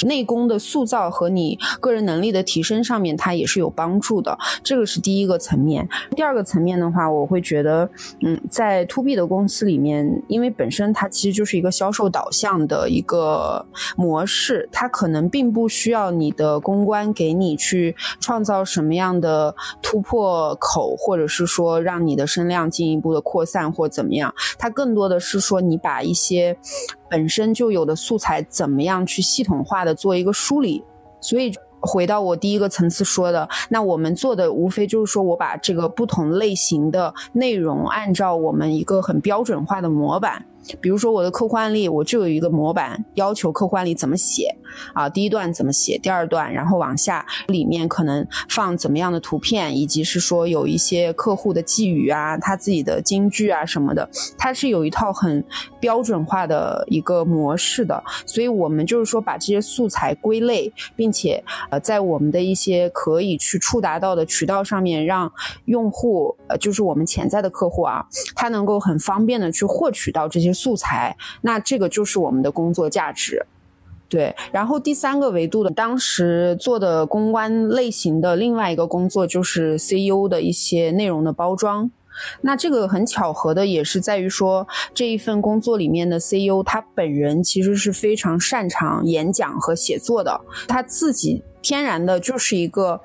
[0.06, 4.38] 内功的塑造和你个人能力的提升上面，它也是有帮助的。
[4.64, 5.88] 这个是第一个层面。
[6.16, 7.90] 第二个层面的话，我会觉得。
[8.22, 26.58] 嗯，在 to B 的公司里面，因为本身它其实就是一个销售导向的一个模式，它可能并不需要你的公关给你去创造什么样的突破口，或者是说让你的声量进一步的扩散或怎么样，它更多的是说你把一些
[27.10, 30.84] 本身就有的素材怎么样去系统化的做一个梳理，
[31.20, 31.54] 所以。
[31.82, 40.46] 回到我第一个层次说的，那我们做的无非就是说我把这个不同类型的内容按照我们一个很标准化的模板，
[40.82, 44.54] 比如说我的客户案例，我就有一个模板，要求客户案例怎么写，
[44.94, 55.44] 啊，第一段怎么写，第二段，然后往下里面可能放怎么样的图片，以及是说有一些客户的寄语啊，他自己的金句啊什么的，它是有一套很
[55.80, 65.32] 标准化的一个模式的，所以我们就是说把这些素材归类，并且呃在我们的一些可以去触达到的渠道上面，让
[65.66, 68.06] 用户呃就是我们潜在的客户啊，
[68.36, 73.46] 他能够很方便的去获取到这些素材，那这个就是我们的工作价值。
[74.10, 81.90] 对，然后第三个维度的，当时做的公关类型的另外一个工作就是 CEO 的一些内容的包装。
[82.42, 91.44] 那这个很巧合的也是在于说，这一份工作里面的 CEO 他本人其实是非常擅长演讲和写作的，他自己。
[91.62, 93.02] 天然的就是一个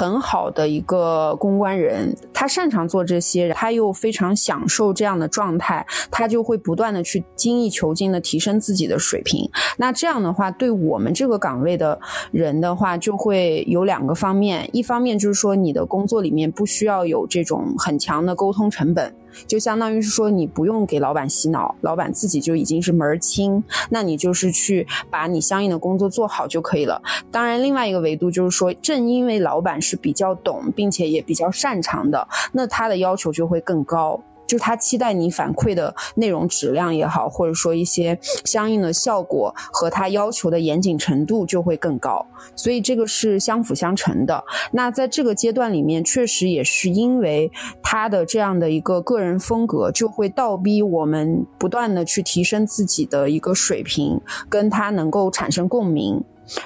[0.00, 9.46] 很好的一个公关人，他擅长做这些，他又非常享受这样的状态，他就会不断的去精益求精的提升自己的水平。
[9.76, 19.14] 那这样的话，对我们这个岗位的人的话，就会有两个方面，一方面就是说你的工作里面不需要有这种很强的沟通成本。
[19.46, 27.02] 就相当于是说，你不用给老板洗脑，老板自己就已经是门儿清，那你就是去把你相应的工作做好就可以了。
[27.30, 34.20] 当然，另外一个维度就是说，正因为老板是比较懂，并且也比较擅长的，那他的要求就会更高。
[34.50, 44.42] 就他期待你反馈的内容质量也好，或者说一些相应的效果和他要求的严谨程度就会更高，所以这个是相辅相成的。
[44.72, 56.24] 那在这个阶段里面，确实也是因为他的这样的一个个人风格，就会倒逼我们不断的去提升自己的一个水平，跟他能够产生共鸣。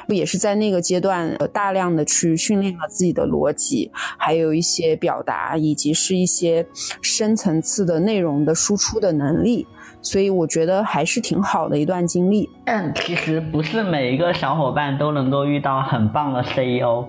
[0.09, 6.67] 也是在那个阶段，大量的去训练了自己的逻辑，还有一些表达，以及是一些
[7.03, 9.67] 深层次的内容的输出的能力，
[10.01, 12.49] 所以我觉得还是挺好的一段经历。
[12.65, 17.07] 但其实不是每一个小伙伴都能够遇到很棒的 CEO。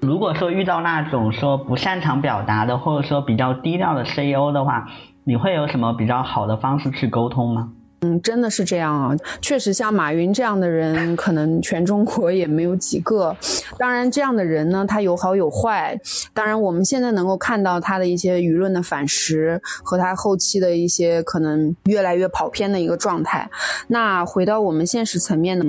[0.00, 4.88] 如果说遇到那种说不擅长表达的，或者说比较低调的 CEO 的话，
[5.24, 7.72] 你会有什么比较好的方式去沟通吗？
[8.02, 9.16] 嗯，真的是这样啊！
[9.40, 13.34] 确实，像马云这样的人，可能全中国也没有几个。
[13.78, 15.98] 当然，这样的人呢，他有好有坏。
[16.34, 23.48] 当然，我们现在能够看到他的一些舆论的反噬，和他后期的一些可能越来越跑偏的一个状态。
[23.88, 25.64] 那回到我们现实层面呢，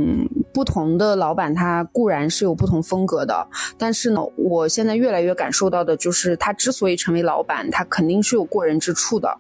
[0.54, 9.34] 不同的老板他固然是有不同风格的，但是呢，我现在越来越感受到的就是，他之所以成为老板，他肯定是有过人之处的。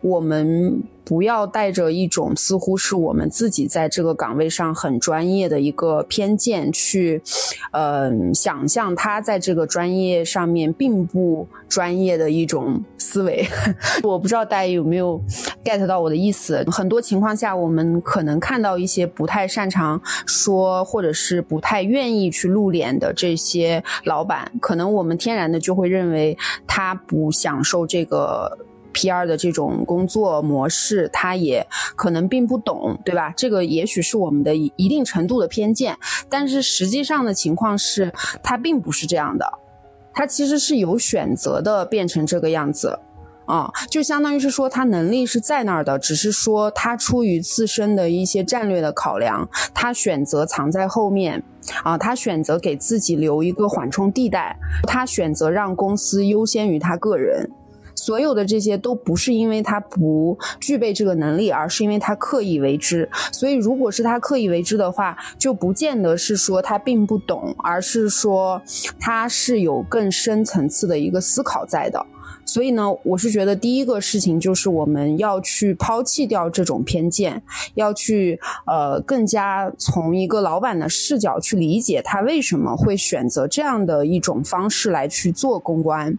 [0.00, 7.22] 我们不要带着一种似乎是我们自己在这个岗位上很专业的一个偏见去，
[7.72, 13.46] 呃，想象他在这个专业上面并不专业的一种思维。
[14.02, 15.20] 我不知道大家有没有
[15.62, 16.64] get 到我的意思。
[16.70, 28.56] 很多情况下，我们可能看到一些不太擅长说，或者是不太愿意去露脸的这些老板，可能我们天然的就会认为他不享受这个。
[28.94, 29.26] P.R.
[29.26, 33.34] 的这种工作模式，他也可能并不懂，对吧？
[33.36, 35.98] 这个也许是我们的一定程度的偏见，
[36.30, 39.46] 但是实际上的情况是，他并不是这样的，
[40.14, 42.98] 他其实是有选择的变成这个样子，
[43.46, 51.42] 啊，就相当于是说他能力是在那儿的，只是说他出于自身的一些战略的考量，他选择藏在后面，
[51.82, 57.50] 啊，他选择给自己留一个缓冲地带，他选择让公司优先于他个人。
[57.94, 63.08] 所有的这些都不是因为他不具备这个能力，而是因为他刻意为之。
[63.32, 68.60] 所以，如果是他刻意为之的话，就不见得是说他并不懂，而是说
[68.98, 72.04] 他是有更深层次的一个思考在的。
[72.44, 77.42] 所以呢，我是觉得第一个事情就是我们要去抛弃掉这种偏见，
[77.74, 86.18] 要去呃更加从一个老板的视角去理解他为什么会选择这样的一种方式来去做公关。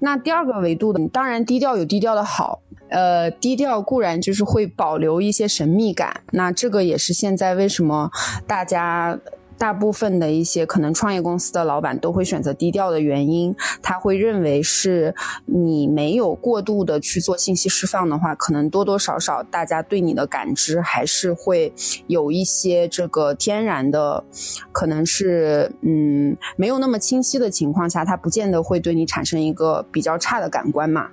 [0.00, 6.22] 那第二个维度的，当然低调有低调的好，呃，低调固然就是会保留一些神秘感。
[6.32, 8.10] 那这个也是现在为什么
[8.46, 9.18] 大家。
[9.56, 15.14] 大部分的一些可能创业公司的老板都会选择低调的原因，他会认为是
[15.46, 21.72] 你没有过度的去做信息释放的话，可能多多少少大家对你的感知还是会
[22.06, 24.24] 有一些这个天然的，
[24.72, 31.08] 可能是嗯没有那么清晰的情况下，他不见得会对你产生一个比较差的感官嘛。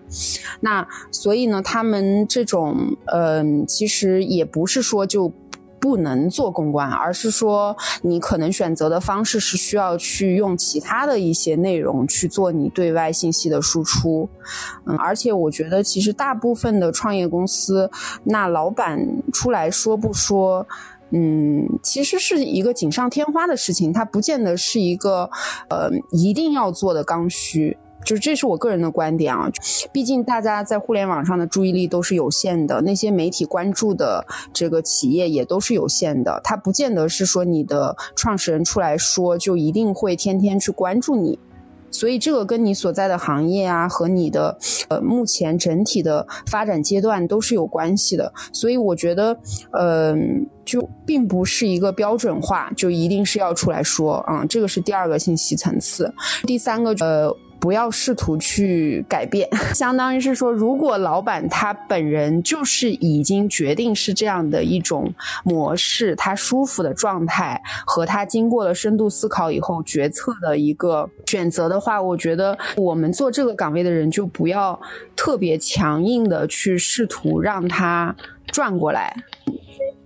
[0.62, 5.32] 那所以呢，他们这种嗯，其实也不是说就。
[5.81, 14.29] 不能做公关，而是说你可能选择的方式是需要去用其他的一些内容去做你对外信息的输出。
[14.85, 17.89] 嗯，而且我觉得其实大部分的创业公司，
[18.23, 18.99] 那老板
[19.33, 20.65] 出来说不说，
[21.09, 25.29] 嗯，其实是一个锦上添花的事情，它不见得是一个
[25.69, 27.75] 呃一定要做的刚需。
[28.03, 29.49] 就这是我个人的观点啊，
[29.91, 41.39] 毕竟大家在互联网上的注意力都是有限的，那些媒体关注的这个企业也都是有限的，它不见得是说你的创始人出来说就一定会天天去关注你。
[41.93, 44.57] 所以这个跟你所在的行业啊，和你的
[44.88, 48.34] 呃目前整体的发展阶段都是有关系的。
[48.53, 49.38] 所以我觉得，
[49.78, 54.45] 嗯，就并不是一个标准化，就一定是要出来说啊。
[54.45, 56.13] 这个是第二个信息层次。
[56.47, 57.36] 第三个，呃。
[57.62, 74.78] 不要试图去改变， 相当于是说，如果老板他本人就是已经决定是这样的一种模式，他舒服的状态和他经过了深度思考以后决策的一个选择的话，我觉得我们做这个岗位的人就不要
[75.16, 78.16] 特别强硬的去试图让他
[78.47, 79.16] 转过来。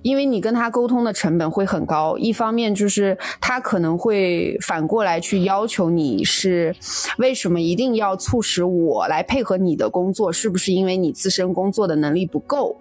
[0.06, 6.76] 因为你跟他沟通的成本会很高，一方面就是他可能会反过来去要求你是
[7.18, 10.32] 为什么一定要促使我来配合你的工作？
[10.32, 12.78] 是不是因为你自身工作的能力不够，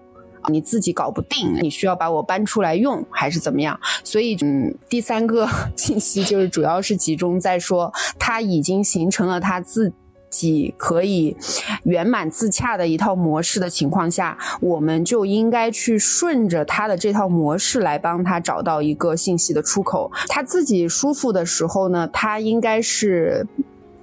[0.49, 3.79] 你自己搞不定，你需要把我搬出来用，还是怎么样？
[4.03, 9.91] 所以，嗯，第三个 信息就是主要是集中在说他已经形成了他自。
[10.29, 11.35] 己可以
[11.83, 20.11] 圆满自洽的一套模式的情况下，我们就应该去顺着他的这套模式来帮他找到一个信息的出口。
[20.27, 23.47] 他自己舒服的时候呢，他应该是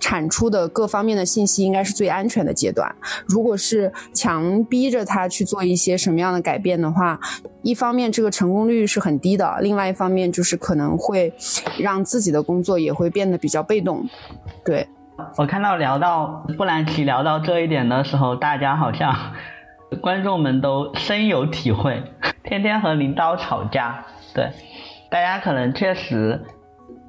[0.01, 2.93] 产出的各方面的信息应该是最安全的阶段。
[3.27, 7.21] 如果是强逼着他去做一些什么样的改变的话，
[7.63, 11.33] 一方面这个成功率是很低的，另外一方面就是可能会
[11.79, 14.09] 让自己的工作也会变得比较被动。
[14.65, 14.89] 对。
[15.37, 19.15] 我看到聊到布兰奇聊到这一点的时候，大家好像
[20.01, 22.03] 观众们都深有体会，
[22.45, 24.05] 天天和领导吵架，
[24.35, 24.51] 对，
[25.11, 26.41] 大家可能确实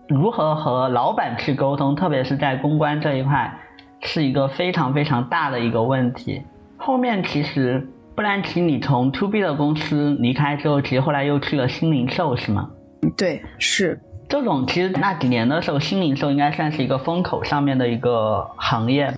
[0.07, 3.57] 如何和老板去沟通，特别是在公关这一块，
[4.01, 6.41] 是一个非常非常大的一个问题。
[6.77, 12.69] 后面其实布兰奇你从 To B 的公司离开之后，其实后来又去了新零售，是吗？
[13.17, 13.99] 对，是。
[14.33, 19.15] 这种其实那几年的时候，新零售应该算是一个风口上面的一个行业。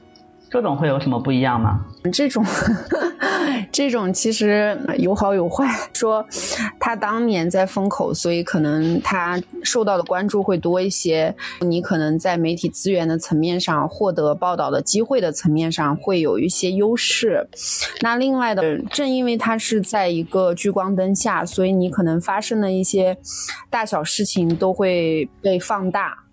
[0.52, 1.80] 这种会有什么不一样吗？
[2.12, 2.44] 这种，
[3.72, 5.66] 这种其实有好有坏。
[5.94, 6.26] 说
[6.80, 11.34] 他当年在风口，所以可能他受到的关注会多一些。
[11.62, 17.48] 你可能在媒体资源的层面上，获得报道的机会的层面上会有一些优势。
[18.02, 23.18] 那另外的，正因为他是在一个聚光灯下，所以你可能发生的一些
[23.70, 26.25] 大小事情都会被放大。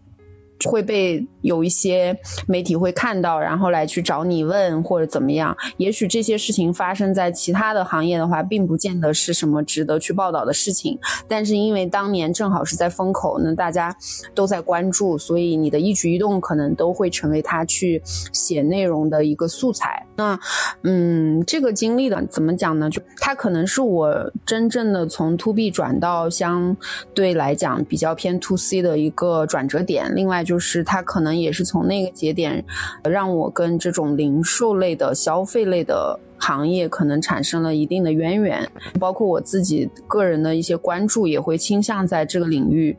[0.69, 5.55] 会被有一些媒体会看到，然后来去找你问或者怎么样。
[5.77, 10.99] 也许这些事情发生在其他的行业的话，并不见得是什么值得去报道的事情。
[11.29, 13.95] 但是因为当年正好是在风口，那大家
[14.35, 18.01] 都在关注，所以你的一举一动可能都会成为他去
[18.33, 20.07] 写内容的一个素材。
[20.17, 20.39] 那，
[20.85, 22.89] 嗯，这个经历的怎么讲呢？
[22.89, 26.77] 就它可能是我真正的从 to B 转到相
[27.13, 30.15] 对来讲比较偏 to C 的一个转折点。
[30.15, 30.52] 另外就。
[30.53, 32.63] 就是它可能也是从那个节点，
[33.05, 42.95] 让我跟这种零售类的消费类的行业可能产生了一定的渊源，包括我自己个人的一些关注也会倾向在这个领域，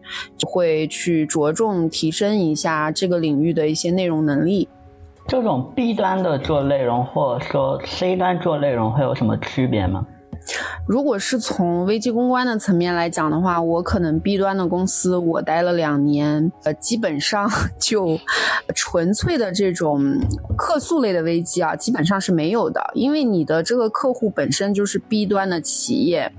[0.48, 4.68] 会去着重提升一下这个领域的一些内容能力。
[5.28, 10.04] 这种 B 端的做内容，或者说 C 端做内容会有什么区别吗？
[10.88, 18.20] 如果是从危机公关的层面来讲的话，我可能 B 端的公司我待了两年，呃，基本上 就
[18.76, 20.20] 纯粹的这种
[20.58, 26.32] 客诉类的危机啊，基本上是没有的，因为你的这个客户本身就是 B 端的企业，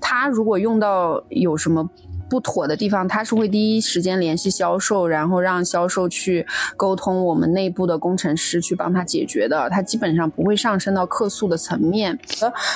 [0.00, 1.90] 他如果用到有什么。
[2.30, 9.68] 不妥的地方，他是会第一时间联系销售，然后让销售去沟通我们内部的工程师去帮他解决的。
[9.68, 12.16] 他基本上不会上升到客诉的层面。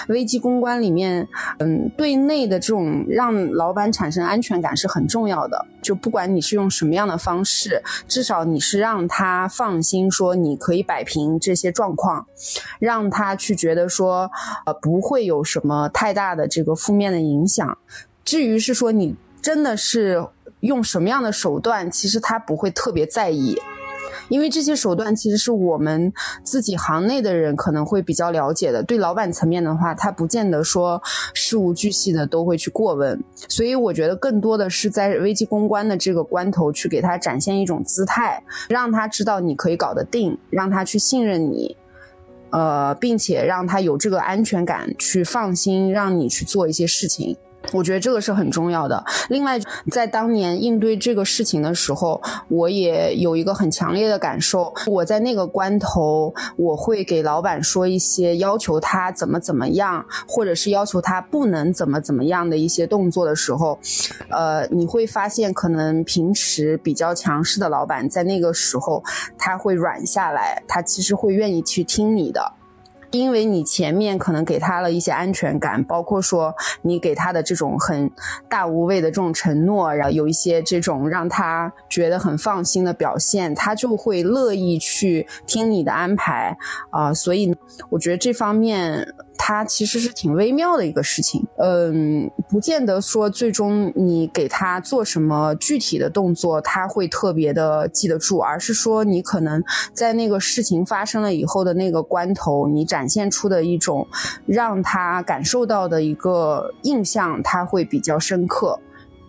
[0.08, 1.26] 危机公关里面，
[1.60, 5.64] 嗯，对内的这种让老板产生安全感是很重要的。
[5.80, 12.26] 就不管你是用什么样的方式，至少你是让他放心，说你可以摆平这些状况，
[12.80, 14.28] 让他去觉得说，
[14.66, 17.78] 呃，不会有什么太大的这个负面的影响。
[18.24, 19.14] 至于是说你。
[19.44, 20.26] 真的是
[20.60, 23.58] 用什么样的手段，其实他不会特别在意，
[24.30, 26.10] 因为这些手段其实是我们
[26.42, 28.82] 自己行内的人可能会比较了解的。
[28.82, 30.98] 对老板层面的话，他不见得说
[31.34, 33.22] 事无巨细的都会去过问。
[33.46, 41.76] 所以我觉得更多的是在危机公关的这个关头去给他展现一种姿态，让他知道你可以搞得定，让他去信任你，
[42.48, 47.36] 呃，并且让他有这个安全感，去放心让你去做一些事情。
[47.72, 49.02] 我觉得这个是很重要的。
[49.28, 49.58] 另外，
[49.90, 54.72] 在当年应对这个事情的时候，我也有一个很强烈的感受。
[54.86, 63.78] 我在那个关头，我会给老板说一些要求他怎么怎么样，或者是要求他不能怎么怎么样的一些动作的时候，
[64.28, 69.02] 呃，你会发现，可能平时比较强势的老板，在那个时候
[69.36, 72.52] 他会软下来，他其实会愿意去听你的。
[73.14, 76.52] 因为你前面可能给他了一些安全感，包括说
[76.82, 78.10] 你给他的这种很
[78.48, 86.56] 大无畏的这种承诺，然后有一些这种让他觉得很放心的表现，他就会乐意去听你的安排
[86.90, 87.14] 啊。
[87.14, 87.54] 所以
[87.90, 89.06] 我觉得这方面。
[89.36, 104.06] 它其实是挺微妙的一个事情，嗯，不见得说最终你给他做什么具体的动作，他会特别的记得住，而是说你可能在那个事情发生了以后的那个关头，你展现出的一种
[104.46, 108.78] 让他感受到的一个印象，他会比较深刻。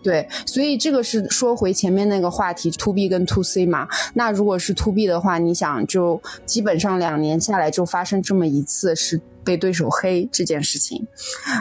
[0.06, 3.88] 对，所以这个是说回前面那个话题，to B 跟 to C 嘛。
[4.14, 9.20] 那如果是 to B 的话，你想就基本上两年下来就发生这么一次是。
[9.46, 11.06] 被对手黑这件事情，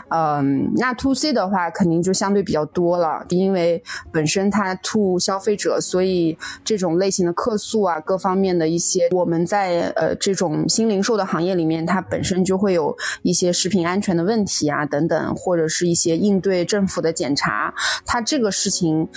[0.09, 3.81] 嗯，那 to C 的话肯定就相对比较多了，因为
[4.11, 17.71] 本身它 to 消费者，所以这种类型的客诉啊，各方面的一些，我们在呃这种新零售的行业里面，它本身就会有一些食品安全的问题啊等等，或者是一些应对政府的检查，
[18.03, 19.07] 它这个事情。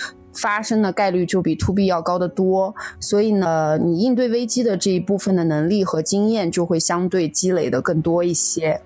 [0.41, 8.79] 发生的概率就比 to B 要高得多，所以呢，你应对危机的这一部分的能力和经验就会相对积累的更多一些。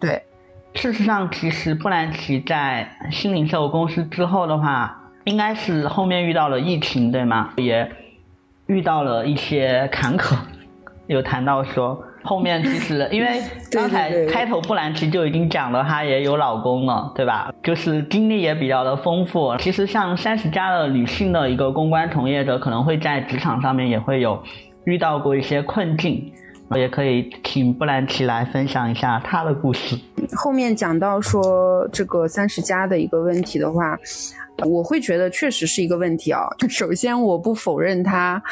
[0.00, 0.22] 对，
[0.74, 7.50] 事实上，其实布兰奇在新零售公司之后的话，应该是后面遇到了疫情，对吗？
[7.56, 7.90] 也
[8.66, 10.36] 遇到了一些坎坷，
[11.06, 12.04] 有谈到说。
[12.28, 13.40] 后面其实，因为
[13.72, 17.50] 刚才开头布兰奇就已经讲了，她也有老公了，对吧？
[17.62, 19.56] 就是经历也比较的丰富。
[19.58, 24.38] 其实像三十加的女性的一个公关从业者，可能会在职场上面也会有
[24.84, 26.30] 遇到过一些困境，
[26.76, 29.96] 也可以请布兰奇来分享一下她的故事。
[30.36, 33.98] 后面讲到说这个三十加的一个问题的话，
[34.66, 36.42] 我会觉得确实是一个问题啊。
[36.68, 38.42] 首先，我不否认它。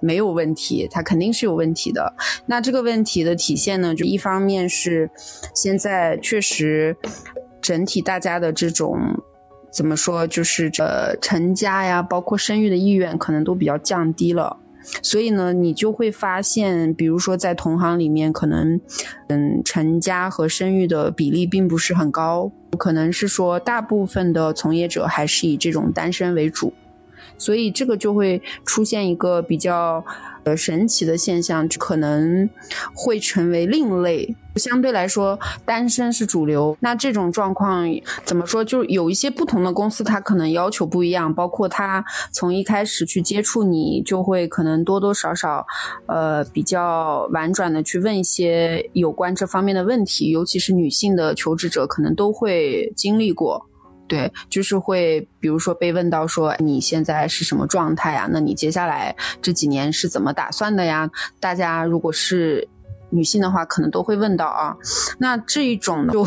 [0.00, 2.12] 没有问题，它肯定是有问题的。
[2.46, 5.10] 那这个问题的体现呢，就一方面是
[5.54, 6.96] 现在确实
[7.60, 8.98] 整体大家的这种
[9.70, 14.56] 怎么说，就是呃成家呀，包括生育的意愿可能都比较降低了。
[15.02, 18.80] 所以呢，你就会发现，比如说在同行里面，可能
[19.28, 26.72] 嗯成家和生育的比例并不是很高，可能是说大部分的从业者还是以这种单身为主。
[27.40, 30.04] 所以这个就会出现一个比较
[30.44, 32.48] 呃神奇的现象，可能
[32.94, 34.36] 会成为另类。
[34.56, 36.76] 相对来说，单身是主流。
[36.80, 37.86] 那这种状况
[38.24, 38.64] 怎么说？
[38.64, 45.64] 就有一些不同的公司，它可能要求不一样，包括它从一开始去接触你，就会可能多多少少
[46.06, 53.69] 呃比较婉转的去问一些有关这方面的问题，尤其是女性的求职者，可能都会经历过。
[54.10, 58.28] 对，就是会，比如说被问到说你现在是什么状态呀？
[58.32, 61.08] 那你接下来这几年是怎么打算的呀？
[61.38, 62.68] 大家如果是
[63.10, 64.76] 女性的话，可能都会问到啊。
[65.18, 66.26] 那这一种就。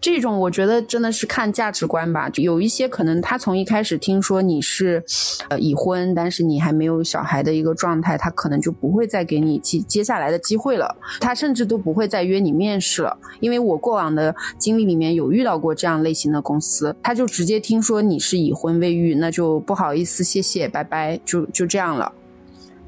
[0.00, 5.02] 这种我觉得真的是看价值观吧，有一些可能他从一开始听说你是，
[5.48, 13.16] 呃已婚，但是你还没有小孩的一个状态，他可能就不会再给你接接下来的机会了，他甚至都不会再约你面试了。
[13.40, 22.12] 因为我过往的经历里面有遇到过这样类型的公司，他就直接听说你是已婚未育，那就不好意思，谢谢，拜拜，就就这样了。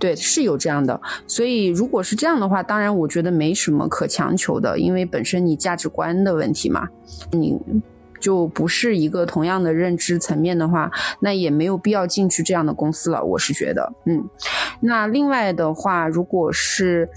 [0.01, 6.89] 对，是有这样的，所以如果是这样的话，当然我觉得没什么可强求的，因为本身你价值观的问题嘛，
[7.33, 7.57] 你
[8.19, 10.91] 就不是一个同样的认知层面的话，
[11.21, 13.23] 那也没有必要进去这样的公司了。
[13.23, 14.25] 我是觉得，嗯，
[14.81, 17.09] 那另外的话，如果是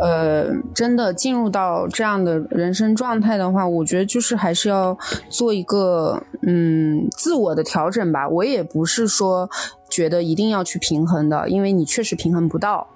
[0.00, 4.96] 呃真的进入到这样的人生状态的话，我觉得就是还是要
[5.28, 8.28] 做一个嗯自我的调整吧。
[8.28, 9.50] 我也不是说。
[9.98, 12.86] 觉得一定要去平衡的，因为你确实平衡不到。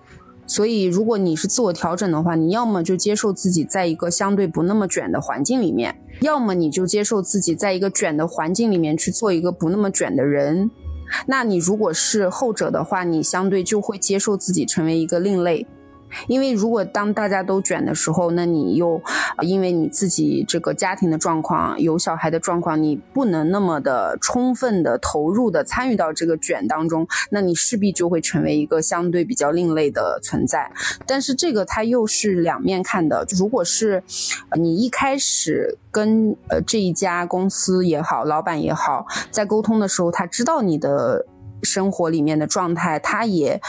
[0.47, 10.71] 所以，如果你是自我调整的话，你要么就接受自己在一个相对不那么卷的环境里面，要么你就接受自己在一个卷的环境里面去做一个不那么卷的人。
[11.27, 15.67] 那你如果是后者的话，你相对就会接受自己成为一个另类。
[16.27, 19.01] 因为如果当大家都卷的时候，那你又
[19.41, 30.71] 因为你自己这个家庭的状况、有小孩的状况，你不能那么的充分的投入的参与到这个卷当中，那你势必就会成为一个相对比较另类的存在。
[31.07, 34.03] 但是这个它又是两面看的，如果是
[34.57, 41.27] 你一开始跟呃这一家公司也好，老板也好，在沟通的时候，他知道你的
[41.63, 43.61] 生活里面的状态，他也。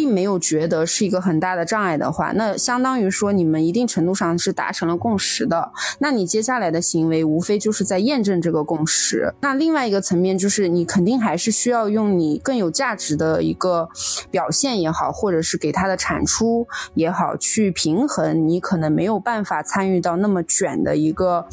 [0.00, 5.70] 并没有觉得是一个很大的障碍的话，那相当于说你们一定程度上是达成了共识的。
[5.98, 9.34] 那你接下来的行为无非就是在验证这个共识。
[9.42, 13.90] 那另外一个层面就是你肯定还是需要用你更有价值的一个
[14.30, 21.46] 表现也好，或者是给他的产出也好，去平衡你可能没有办法参与到那么卷的一个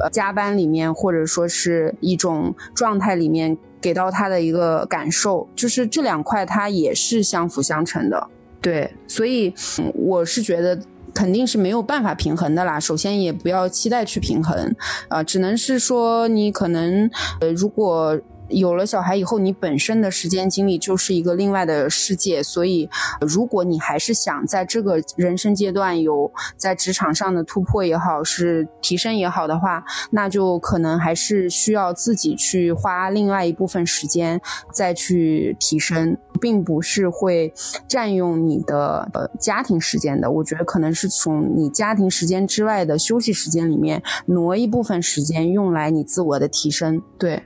[0.00, 3.56] 呃加班里面，或者说是一种状态里面。
[3.82, 8.28] 给到他的一个感受，就是这两块它也是相辅相成的，
[8.60, 9.52] 对，所以
[9.92, 10.80] 我是觉得
[11.12, 12.78] 肯定是没有办法平衡的啦。
[12.80, 14.74] 首先也不要期待去平衡，
[15.08, 17.10] 啊，只能是说你可能，
[17.40, 18.18] 呃，如果。
[18.52, 22.88] 有了小孩以后，你本身的时间精力就是一个另外的世界，所以
[23.20, 34.40] 如果你还是想在这个人生阶段有在职场上的突破也好，是提升也好的话，那就可能还是需要自己去花另外一部分时间
[34.72, 37.52] 再去提升，并不是会
[37.88, 40.30] 占用你的呃家庭时间的。
[40.30, 47.42] 我觉得可能是从你家庭时间之外的休息时间里面挪一部分时间用来你自我的提升，对。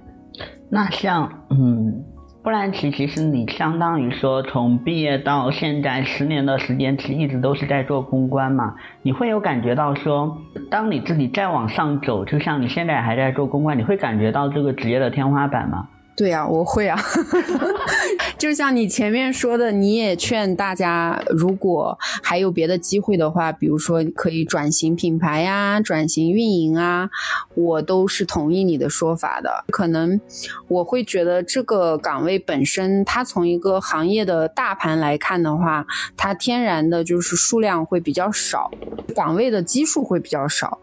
[0.71, 2.05] 那像，嗯，
[2.43, 8.75] 布兰奇其实你相当于说从毕业到现在十年的时间，其实一直都是在做公关嘛。
[9.03, 10.37] 你会有感觉到说，
[10.71, 15.89] 当你自己再往上走，就像你现在还在做公关，你会感觉到这个职业的天花板吗？
[16.17, 16.99] 对呀，我会啊，
[18.39, 27.11] 就像你前面说的，你也劝大家，如果还有别的机会的话，比如说可以转型品牌呀，转型运营啊，
[27.55, 29.67] 我都是同意你的说法的。
[29.69, 30.19] 可能
[30.69, 35.87] 我会觉得这个岗位本身，它从一个行业的大盘来看的话，
[36.17, 38.71] 它天然的就是数量会比较少，
[39.15, 40.79] 岗位的基数会比较少，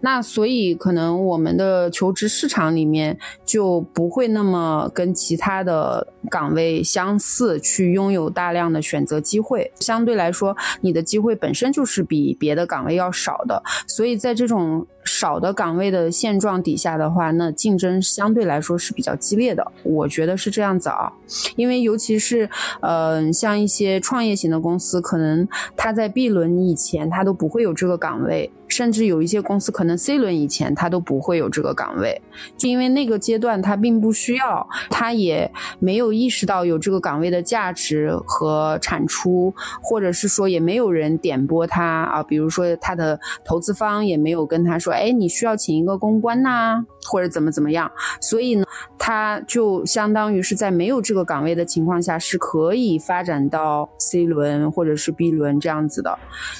[0.00, 4.77] 那所以可能我们的求职市场里面就不会那么。
[4.92, 14.86] 跟其他的岗位相似，去拥有大量的选择机会，相对来说，你的机会本身就是比别的岗位要少的，所以在这种。
[15.08, 21.10] 少的岗位的现状底下的话，那竞争相对来说是比较激烈的，我觉得是这样子啊。
[21.56, 22.48] 因为尤其是，
[22.80, 32.20] 呃，像一些创业型的公司，可能它在 B 轮以前它都不会有这个岗位，甚至有一些公司可能 C 轮以前它都不会有这个岗位，
[32.56, 39.52] 就因为那个阶段它并不需要，它也没有意识到有这个岗位的价值和产出，
[39.82, 44.97] 或者是说也没有人点拨他啊，比如说他的投资方也没有跟他说。
[44.98, 47.90] 哎，你需要请一个公关呐，或者怎么怎么样？
[48.20, 48.64] 所以呢，
[48.98, 56.18] 他就相当于是在没有这个岗位的情况下，是可以发展到 C 轮或者是 B 轮这样子的。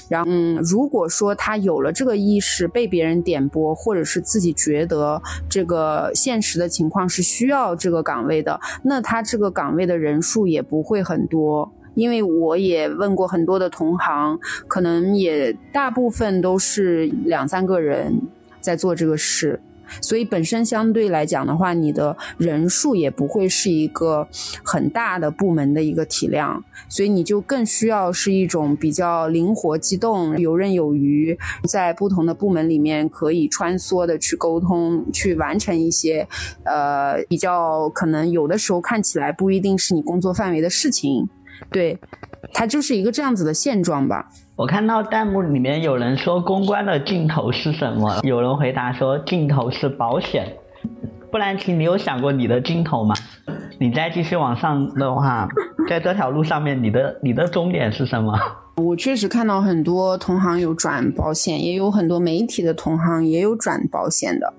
[0.08, 11.70] 然后，嗯，如果说他有了这个意识，被别人点拨，或者是自己觉得这个现实的情况是需要这个岗位的，那他这个岗位的人数也不会很多。
[11.94, 18.20] 因为我也问过很多的同行，可能也大部分都是两三个人
[18.60, 19.60] 在做这个事，
[20.02, 24.26] 所以本身相对来讲的话，你的人数也不会是一个
[24.62, 31.36] 很大的部门的一个体量，所以你就更需要是一种比较灵活机动、游刃有余，
[31.68, 36.26] 在不同的部门里面可以穿梭的去沟通，去完成一些
[36.64, 41.28] 呃比较可能有的时候看起来不一定是你工作范围的事情。
[41.70, 41.98] 对，
[42.52, 44.28] 它就是一个这样子的现状吧。
[44.56, 48.20] 我看到弹幕里面有人说公关的尽头是什么？
[48.22, 50.56] 有人回答说尽头是保险。
[51.30, 53.14] 布兰奇你有想过你的尽头吗？
[53.78, 55.46] 你再继续往上的话，
[55.88, 58.32] 在这条路上面，你的你的终点是什么？
[58.76, 64.54] 我确实看到很多同行有转保险，也有很多媒体的同行也有转保险的，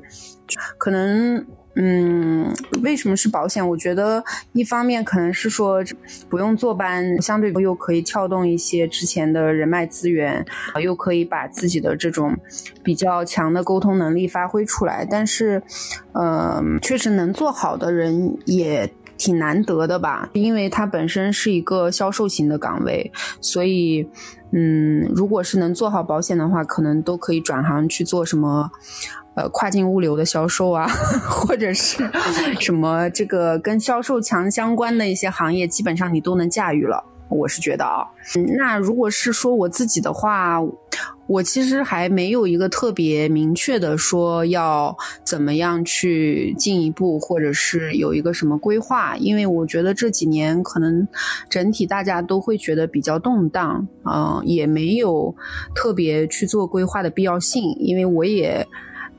[0.78, 1.45] 可能。
[1.76, 2.54] 嗯，
[2.84, 3.66] 为什么是保险？
[3.70, 5.82] 我觉得一方面可能是说
[6.28, 10.46] 不用坐班，相对又可以撬动一些之前的人脉资源，
[10.82, 12.36] 又可以把自己的这种
[12.84, 15.06] 比较强的沟通能力发挥出来。
[15.10, 15.62] 但是，
[16.14, 20.30] 嗯，确实能做好的人也挺难得的吧？
[20.34, 24.10] 因为它本身是一个销售型的岗位，所以，
[24.52, 28.72] 嗯，如果是能做好保险的话，可能都可以转行去做什么。
[29.40, 30.86] 呃，跨境物流的销售啊，
[31.24, 32.04] 或者是
[32.60, 37.06] 什么这个跟销售强相关的一些行业，基本上你都能驾驭了。
[37.30, 38.04] 我是觉得啊，
[38.58, 40.58] 那如果是说我自己的话，
[41.28, 51.08] 我其实还没有一个特别明确的说要怎么样去进一步，或者是有一个什么规划，因为我觉得这几年可能
[51.48, 55.34] 整体大家都会觉得比较动荡，嗯，也没有
[55.76, 58.68] 特别去做规划的必要性，因为我也。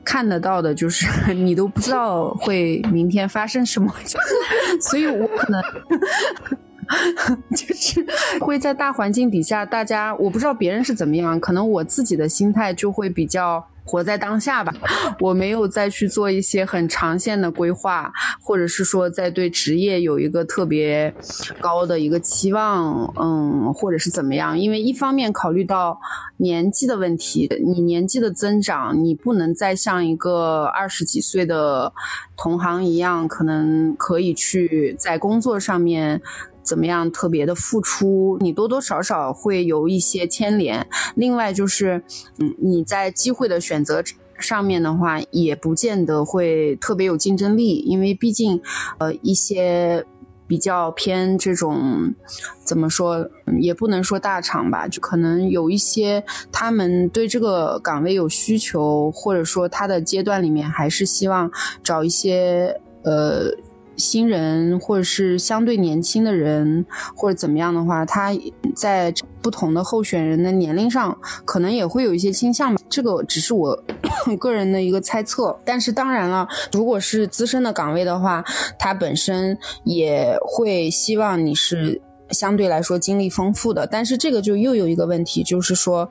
[0.03, 3.93] 看得到的就是 你都不知道会明天发生什么，
[4.81, 5.61] 所以我可能
[7.55, 8.05] 就是
[8.39, 13.65] 会在大环境底下，大家我不知道别人是怎么样，可能我自己的心态就会比较。
[13.83, 14.73] 活在当下吧，
[15.19, 21.13] 我没有再去做一些很长线的规划，或者是说在对职业有一个特别
[21.59, 24.57] 高的一个期望，嗯，或者是怎么样？
[24.57, 25.99] 因为一方面考虑到
[26.37, 31.91] 年纪的问题，你年纪的增长，你不能再像一个二十几岁的
[32.37, 36.21] 同行一样，可能可以去在工作上面。
[36.63, 40.87] 怎么样特别的付出，你多多少少会有一些牵连。
[41.15, 42.03] 另外就是，
[42.39, 44.03] 嗯，你在机会的选择
[44.37, 48.61] 上面的话，也不见得会特别有竞争力，因为毕竟，
[48.99, 50.05] 呃，一些
[50.47, 52.13] 比较偏这种，
[52.63, 53.27] 怎么说，
[53.59, 61.51] 也不能说大厂吧，就可能有一些他们对这个岗位有需求，或者说他的阶段里面还是希望
[61.83, 63.51] 找一些，呃。
[64.01, 66.85] 新人或者是相对年轻的人，
[67.15, 68.31] 或者怎么样的话，他
[68.75, 72.81] 在不同的候选人的年龄上，可能也会有一些倾向吧。
[72.89, 73.83] 这个只是我
[74.39, 75.57] 个人的一个猜测。
[75.63, 78.43] 但是当然了，如果是资深的岗位的话，
[78.79, 82.01] 他本身也会希望你是。
[82.31, 86.09] 相对来说经历丰富的，但是这个就又有一个问题，就是说，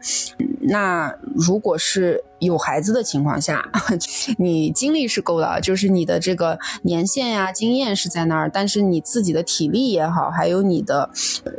[0.61, 3.71] 那如果是有孩子的情况下，
[4.39, 11.11] 你精力是够的，就是你的这个年限呀、经验是在那儿，但是你自己的体力也好，还有你的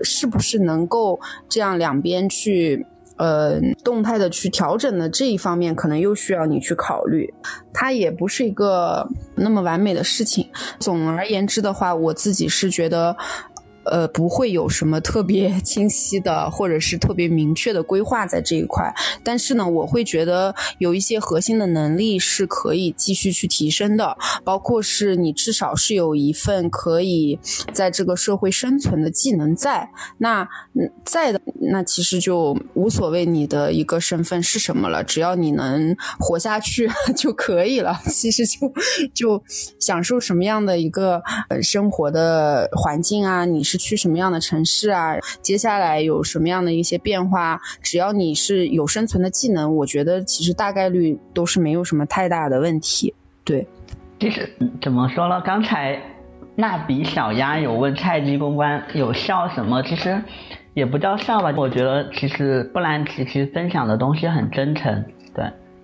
[0.03, 2.85] 是不是能够这样两边去
[3.17, 7.33] 呃动态的去调整的这一方面，可能又需要你去考虑，
[7.73, 10.49] 它也不是一个那么完美的事情。
[10.79, 13.15] 总而言之的话，我自己是觉得。
[13.85, 18.93] 呃，不会有什么特别 清晰的，或者是特别明确的规划在这一块。
[19.23, 27.39] 但是呢，我会觉得有一些核心的能力是可以继续去提升的，包括是你至少是有一份可以
[27.73, 29.89] 在这个社会生存的技能在。
[30.19, 30.47] 那
[31.03, 37.99] 在的，那其实就无所谓你的一个身份是什么了，只要你能活下去 就可以了。
[38.07, 38.71] 其实就
[39.13, 39.43] 就
[39.79, 41.23] 享受什么样的一个
[41.63, 43.70] 生活的环境啊，你。
[43.71, 45.15] 是去什么样的城市啊？
[45.41, 47.57] 接下来有什么样的一些变化？
[47.81, 53.13] 只要你是有生存的技能，我觉得其实大概率都是没有什么太大的问题。
[53.45, 53.65] 对，
[54.19, 54.49] 其实
[54.81, 55.39] 怎么说呢？
[55.45, 55.97] 刚才
[56.57, 59.81] 蜡笔小鸭有问菜鸡公关有笑什么？
[59.83, 60.21] 其实
[60.73, 61.53] 也不叫笑吧。
[61.55, 65.05] 我觉得其实布兰奇其实分享的东西很真诚。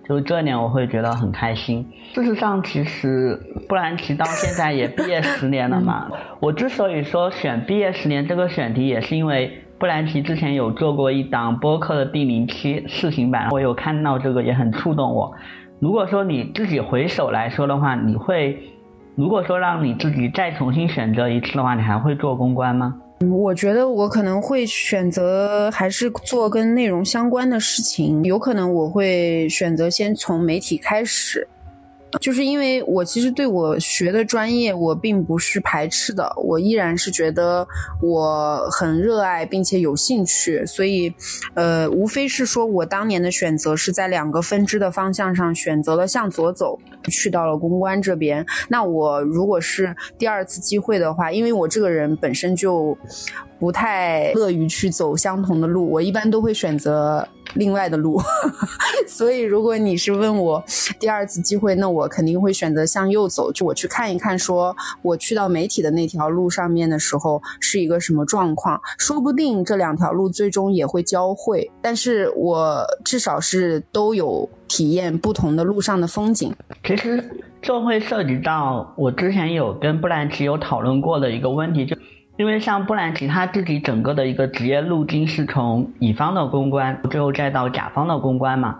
[0.08, 0.18] 对。
[0.18, 1.86] 就这点我会觉得很开心。
[2.14, 3.38] 事实上，其实
[3.68, 6.08] 布兰奇到现在也毕业十年了嘛。
[6.40, 15.32] 我之所以说选毕业十年这个选题，也是因为布兰奇之前有做过一档播客的第零期试行版，我有看到这个也很触动我。
[15.78, 18.58] 如果说你自己回首来说的话，你会，
[19.14, 22.96] 如果说让你自己再重新选择一次的话，你还会做公关吗？
[23.26, 31.48] 我觉得我可能会选择还是做跟内容相关的事情，有可能我会选择先从媒体开始。
[32.20, 37.66] 就是因为我其实对我学的专业我并不是排斥的，我依然是觉得
[38.00, 41.12] 我很热爱并且有兴趣，所以，
[41.54, 46.78] 呃，无非是说我当年的选择是在两个分支的方向上选择了向左走，
[47.10, 48.44] 去到了公关这边。
[48.68, 52.96] 那我如果是第二次机会的话，因为我这个人本身就
[53.58, 57.26] 不太乐于去走相同的路，我一般都会选择。
[57.54, 58.20] 另外的路，
[59.08, 60.62] 所以如果你是问我
[61.00, 76.54] 第二次机会，那我肯定会选择向右走，就我去看一看，说我去到媒体的那条路上面的时候是一个什么状况，说不定这两条路最终也会交汇，但是我至少是都有体验不同的路上的风景。
[76.84, 77.30] 其实
[77.62, 81.96] 这会涉及到我之前有跟布兰奇有讨论过的一个问题，就。
[82.38, 88.78] 因为像布兰奇他自己整个的一个职业路径是从乙方的公关，最后再到甲方的公关嘛。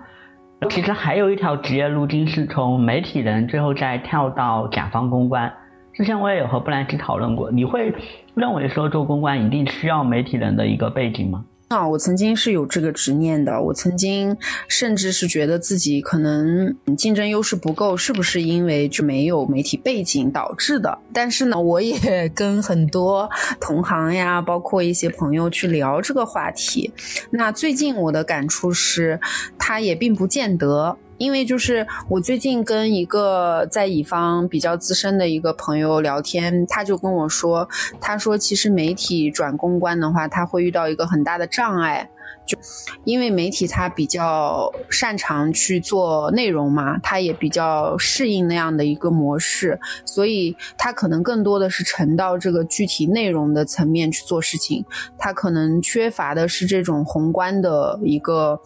[0.70, 5.52] 其实还有一条职业路径是从媒体人，最后再跳到甲方公关。
[5.92, 7.92] 之前我也有和布兰奇讨论过，你会
[8.36, 11.44] 认为说做公关一定需要媒体人的一个背景吗？
[11.68, 14.34] 啊，我曾经是有这个执念的，我曾经
[14.68, 20.98] 甚至是觉得自己可能竞争优势不够，是不是因为就没有媒体背景导致的？
[21.12, 23.28] 但是呢，我也 跟很多
[23.60, 26.90] 同行呀，包括一些朋友去聊这个话题。
[27.30, 29.20] 那最近我的感触是，
[29.58, 30.96] 他也并不见得。
[31.18, 37.68] 因为就是我最近跟一个在乙方比较资深的一个朋友聊天，他就跟我说，
[38.00, 42.08] 他说其实媒体转公关的话，他会遇到一个很大的障碍，
[42.46, 42.56] 就
[43.04, 54.84] 因为媒体他比较擅长去做内容嘛，他也比较适应那样的一个模式，所以他可能更多的是沉到这个具体内容的层面去做事情，
[55.18, 58.60] 他可能缺乏的是这种宏观的一个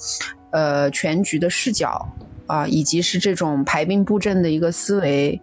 [0.50, 2.08] 呃全局的视角。
[2.48, 5.40] 啊，以及是这种排兵布阵的一个思维，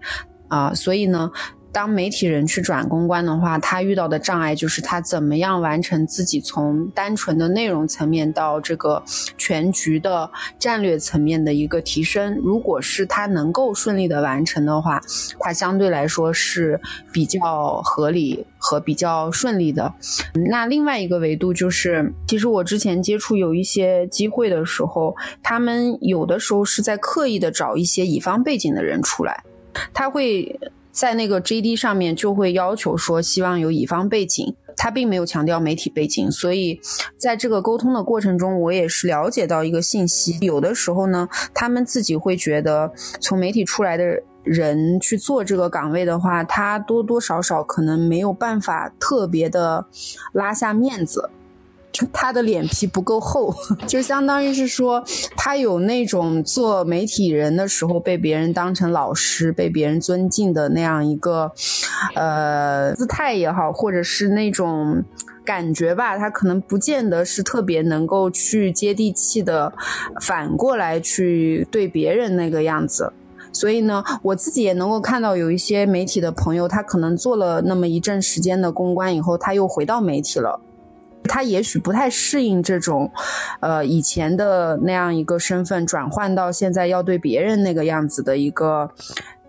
[0.48, 1.32] 啊，所以呢。
[1.72, 9.04] 当媒体人去转公关的话，他遇到的障碍就是他怎么样完成自己从单纯的内容层面到这个
[9.38, 12.36] 全局的战略层面的一个提升。
[12.44, 15.00] 如果是他能够顺利的完成的话，
[15.40, 16.80] 他相对来说是
[17.12, 19.94] 比较合理和比较顺利的。
[20.50, 29.44] 那另外一个维度就是，其实我之前接触有一些机会的时候，他们有的时候是在刻意的找一些乙方背景的人出来，
[29.94, 30.60] 他会。
[31.00, 36.82] 在那个 JD 上面就会要求说，希望有乙方背景，他并没有强调媒体背景，所以
[37.16, 42.92] 在这个沟通的过程中，我也是了解到一个信息，有的时候呢，他们自己会觉得
[43.22, 49.86] 从媒体出来的人去做这个岗位的话，他多多少少可能没有办法特别的
[50.34, 51.30] 拉下面子。
[52.12, 53.54] 他的脸皮不够厚，
[53.88, 55.04] 就相当于是说，
[55.36, 61.52] 他有那种做媒体人的时候被别人当成老师、被别人尊敬的那样一个，
[62.16, 65.04] 呃，姿态也好，或者是那种
[65.46, 69.74] 感觉吧，他可能不见得是特别能够去接地气的，
[70.22, 73.12] 反过来去对别人那个样子。
[73.52, 80.62] 所以呢，我自己也能够看到有一些媒体的朋友，他可能做了那么一阵时间的公关以后，他又回到媒体了。
[81.30, 83.10] 他也许不太适应这种，
[83.62, 88.92] 呃，以前的那样一个身份转换到现在要对别人那个样子的一个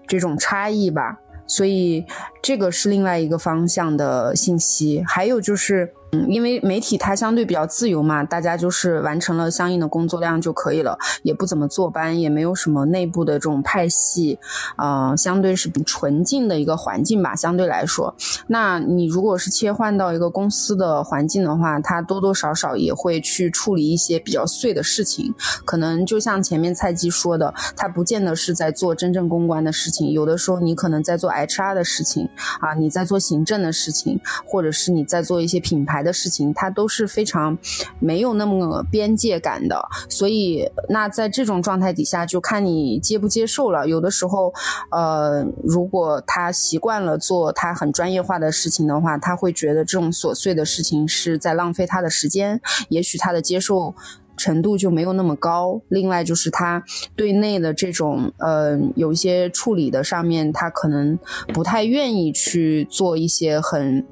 [0.06, 2.04] 这种差异吧，所以
[2.42, 5.02] 这个是另外一个方向的信息。
[5.08, 5.94] 还有就是。
[6.12, 14.36] 嗯，因为媒体它相对比较自由嘛，大家就是完成了相应的工作量就可以了，也不怎么坐班，也没有什么内部的这种派系，
[14.76, 17.36] 呃，相对是比纯净的一个环境吧。
[17.36, 18.12] 相对来说，
[18.48, 25.32] 那你如果是切换到一个公司的环境的话，它多多少少也会去处理一些比较碎的事情，
[25.64, 32.28] 可能就像前面菜鸡说的，他不见得是在做真正公关的事情，有的时候你可能在做 HR 的事情
[32.60, 35.99] 啊，你在做行政的事情，或者是你在做一些品牌。
[36.02, 37.56] 的事情，他都是非常
[37.98, 43.86] 没有那么边界感的，所以那在这种状态底下，就看你接不接受了。
[43.86, 44.52] 有的时候，
[44.90, 53.94] 呃，如果他习惯了做他很专业化的事情的话，他会觉得这种琐碎的事情是在浪费他的时间，也许他的接受。
[54.40, 55.80] 程度就没有那么高。
[55.88, 56.82] 另外就是他
[57.14, 61.18] 对内的这种呃有一些处理的上面，他可能
[61.52, 64.04] 不太愿意去做一些很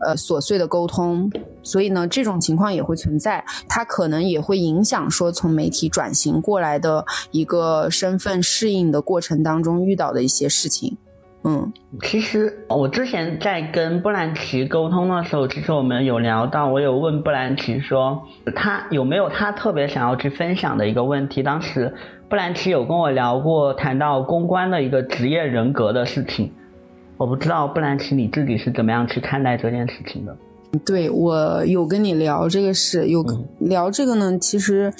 [0.00, 1.30] 呃琐碎的沟通，
[1.62, 3.44] 所以呢这种情况也会存在。
[3.68, 10.96] 他可能也会影响说从媒体转型过来的一个身份适应的过程当中遇到的一些事情。
[11.46, 11.70] 嗯，
[12.00, 18.22] 其实我之前在跟布兰奇沟通的时候，其实我们有聊到，我有问布兰奇说，
[18.56, 21.42] 他有没有他特别想要去分享的一个问题。
[21.42, 21.92] 当时
[22.30, 26.50] 布兰奇有跟我聊过，谈到公关的一个职业人格的事情。
[27.18, 30.34] 我不知道布兰奇你自己是怎么样去看待这件事情的？
[30.86, 33.22] 对我有跟你聊这个事，有
[33.60, 34.38] 聊这个呢。
[34.38, 34.90] 其实，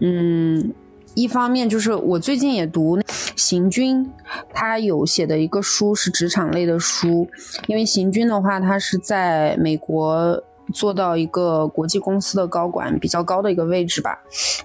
[0.00, 0.74] 嗯。
[1.16, 3.00] 一方面就是我最近也读
[3.36, 4.12] 行军，
[4.52, 7.26] 他有写的一个书是职场类的书，
[7.66, 10.42] 因为行军的话，他是在美国
[10.74, 14.18] 做到一个国际公司的高管，比较高的一个位置吧。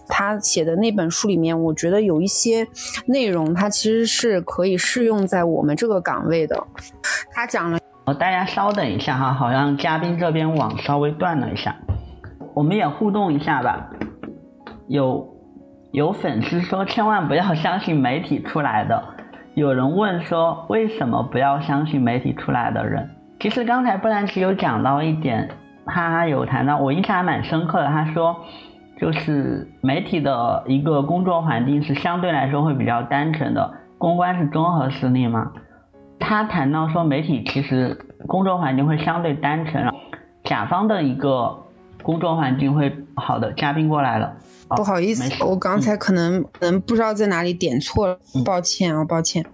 [0.09, 2.67] 他写的那本书里面，我觉得有一些
[3.05, 6.61] 内容，它其实是可以适用在我们这个岗位的。
[7.31, 7.79] 他讲了，
[8.19, 11.77] 大家稍等一下哈，好像嘉宾这边网稍微断了一下，
[12.53, 13.89] 我们也互动一下吧，
[14.89, 15.31] 有。
[15.91, 19.03] 有粉丝说千万不要相信媒体出来的，
[19.55, 23.09] 有人问说为什么不要相信媒体出来的人？
[23.41, 25.49] 其实刚才布兰奇有讲到一点，
[25.85, 27.87] 他有谈到我印象还蛮深刻的。
[27.87, 28.37] 他说，
[28.97, 35.51] 就是媒体的一个工作环境是相对来说会比较单纯的，公关是综合实力嘛。
[36.19, 39.91] 他谈到说媒体其实工作环境会相对单纯，
[40.45, 41.63] 甲方的一个
[42.01, 43.51] 工作环境会好的。
[43.53, 44.35] 嘉宾过来了，
[44.75, 49.45] 不好意思，我刚才可能可能不知道在哪里点错了，抱歉啊，抱歉，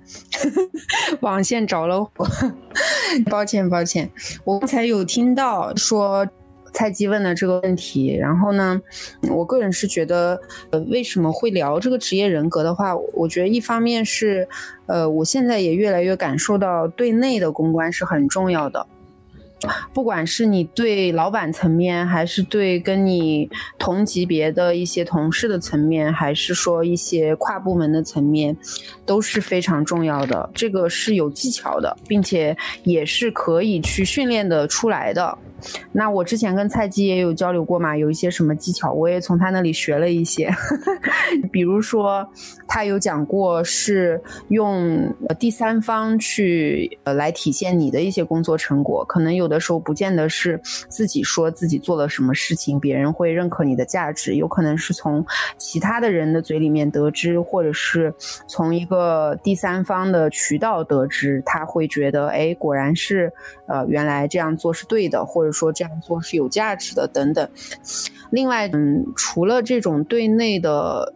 [1.21, 2.27] 网线着了火，
[3.29, 4.09] 抱歉抱歉，
[4.43, 6.27] 我刚才有听到说。
[6.73, 8.79] 蔡姬问的这个问题，然后呢，
[9.31, 10.39] 我个人是觉得，
[10.69, 14.47] 呃，为什么会聊这个职业人格的话，我觉得一方面是，
[14.85, 18.85] 呃，我现在也越来越感受到对内的公关是很重要的。
[19.91, 23.49] 不管是你对老板层面，还是对跟你
[23.79, 28.55] 同级别的一些同事的层面，还是说一些跨部门的层面，
[29.03, 30.47] 都是非常重要的。
[30.53, 35.35] 这个是有技巧的，并且也是可以去训练的出来的。
[35.91, 40.53] 那我之前跟蔡姬也有交流过嘛，有一些什么技巧，我也从他那里学了一些。
[41.51, 42.27] 比如说，
[42.67, 49.46] 他有讲过是用第三方去呃来体现你的一些工作成果，可能有。
[49.47, 55.25] 有的时候不见得是自己说自己做了什么事情，别人会认可你的价值，有可能是从
[55.57, 58.13] 其他的人的嘴里面得知，或者是
[58.45, 63.31] 从一个第三方的渠道得知，他会觉得，哎，果然是，
[63.67, 67.49] 呃，原来这样做是对的，或者说这样做是有价值的，等等。
[68.31, 71.13] 另外，嗯，除了这种对内的。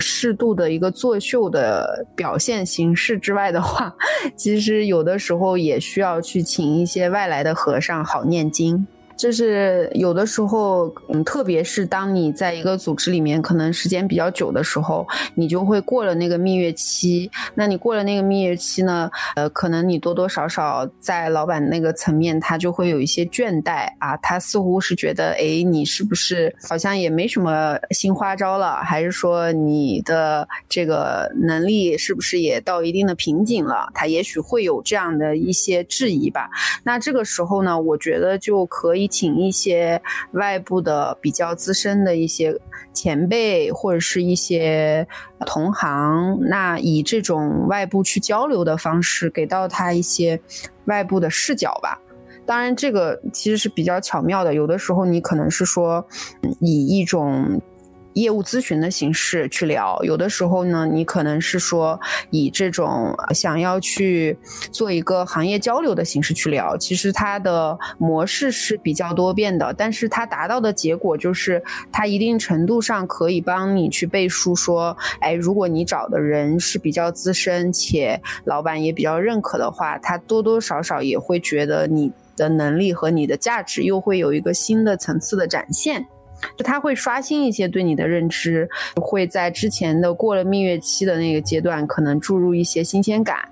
[0.00, 3.94] 适度的一个作秀的表现形式之外的话，
[4.36, 8.86] 其实有的时候也需要去请一些外来的和尚好念经。
[9.16, 17.30] 就是有的时候，嗯，特别是当你在一个组织里面可能时间比较久的时候，你就会过了那个蜜月期。
[17.54, 19.08] 那你过了那个蜜月期呢？
[19.36, 24.16] 呃，可能你多多少少在老板那个层面，他就会有一些倦怠啊。
[24.18, 28.76] 他似乎是觉得，哎，你是不是好像也没什么新花招了？
[28.82, 33.88] 还是说你的这个能力是不是也到一定的瓶颈了？
[33.94, 36.50] 他也许会有这样的一些质疑吧。
[36.82, 39.03] 那这个时候呢，我觉得就可以。
[39.06, 40.00] 请一些
[40.32, 42.58] 外部的比较资深的一些
[42.92, 45.06] 前辈或者是一些
[45.46, 50.40] 同行，那以这种外部去交流的方式，给到他一些
[50.86, 52.00] 外部的视角吧。
[52.46, 54.52] 当然，这个其实是比较巧妙的。
[54.54, 56.06] 有的时候你可能是说，
[56.60, 57.60] 以一种。
[58.14, 62.00] 业务咨询的形式去聊，有的时候呢，你可能是说
[62.30, 64.36] 以这种想要去
[64.72, 71.62] 做一个行业交流的形式去聊，其实它的模式是比较多变的，但是它达到的结果就是，
[71.92, 86.06] 它一定程度上可以帮你去背书，说，哎，如果你找的人是比较资深且老板也比较认可的话，他多多少少也会觉得你的能力和你的价值又会有一个新的层次的展现。
[86.56, 93.48] 就他会刷新一些对你的认知，会在之前的过了蜜月期的那个阶段，可能注入一些新鲜感，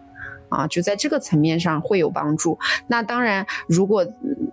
[0.48, 2.58] 啊，就在这个层面上会有帮助。
[2.86, 4.06] 那当然，如果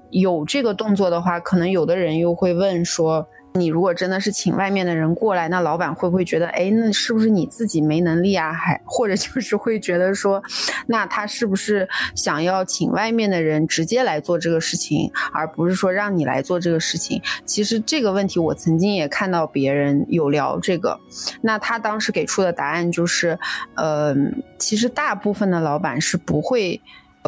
[0.10, 3.28] 有这个动作的话，可能有的人又会问说。
[3.60, 8.54] 你如果真的是请外面的人过来，那老板会不会觉得，哎，那是不是你自己没能力啊？
[8.54, 10.42] 还或者就是会觉得说，
[10.88, 17.22] 那他是不是想要请外面的人直接来做这个事情，而不是说让你来做这个事情？
[17.46, 21.00] 其实这个问题我曾经也看到别人有聊这个，
[21.42, 23.38] 那他当时给出的答案就是，
[23.76, 24.16] 呃，
[24.58, 26.82] 其实大部分的老板是不会。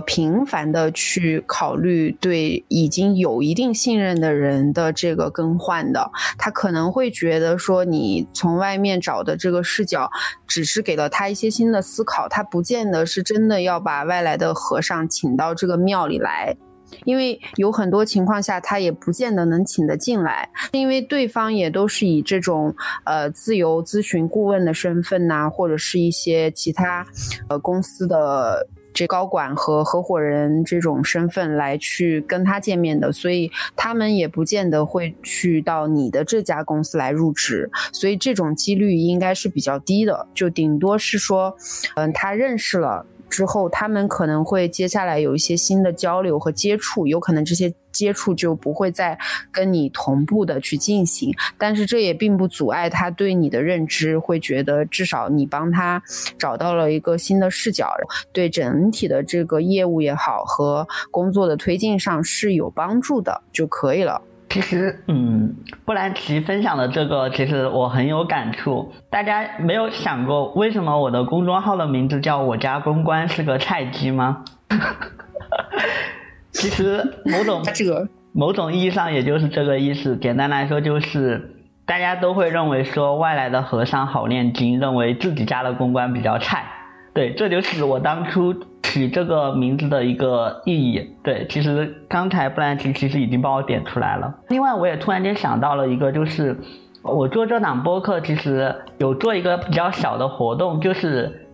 [0.06, 10.10] 频繁的去考虑对已经有一定信任的人的这个更换的，他可能会觉得说你从外面找的这个视角，
[10.48, 16.56] 只是给了他一些新的思考，他不见得是真的要把外来的和尚请到这个庙里来，
[17.04, 22.74] 因为有很多情况下他也不见得能请得进来，因为对方也都是以这种
[23.04, 27.06] 呃自由咨询顾问的身份呐，或者是一些其他
[27.50, 28.68] 呃公司的。
[28.94, 41.56] 这高管和合伙人这种身份来去跟他见面的，所以他们也不见得会去到你的这家公司来入职，所以这种几率应该是比较低的，就顶多是说，
[41.96, 43.06] 嗯，他认识了。
[43.32, 49.17] 之后，他们可能会接下来有一些新的交流和接触，有可能这些接触就不会再
[49.51, 56.01] 跟你同步的去进行，但是这也并不阻碍他对你的认知，会觉得至少你帮他
[56.38, 57.89] 找到了一个新的视角，
[58.34, 64.21] 对整体的这个业务也好和工作的推进上是有帮助的就可以了。
[64.52, 68.91] 其实，嗯，布兰奇分享的这个，其实我很有感触。
[69.10, 74.43] 大家没有想过，为什么我的公众号的名字叫“我家公关是个菜鸡”吗？
[76.52, 80.18] 其实，某种这个某种意义上，也就是这个意思。
[80.18, 86.66] 简单来说，就是大家都会认为说，外来的和尚好念经，认为自己家的公关比较菜。
[87.14, 88.55] 对，这就是我当初。
[88.84, 91.16] 取这个名字的一个意义。
[91.24, 94.36] 对，其实刚才布兰奇其实已经帮我点出来了。
[94.49, 96.57] 另外，我也突然间想到了一个，就是
[97.01, 101.47] 我做这档播客，其实有做一个比较小的活动，就是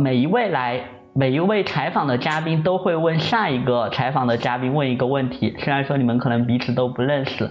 [0.00, 0.82] 每一位来
[1.12, 5.54] 每一位采访的嘉宾都会问下一个采访的嘉宾问一个问题。
[5.58, 7.50] 虽然说你们可能彼此都不认识，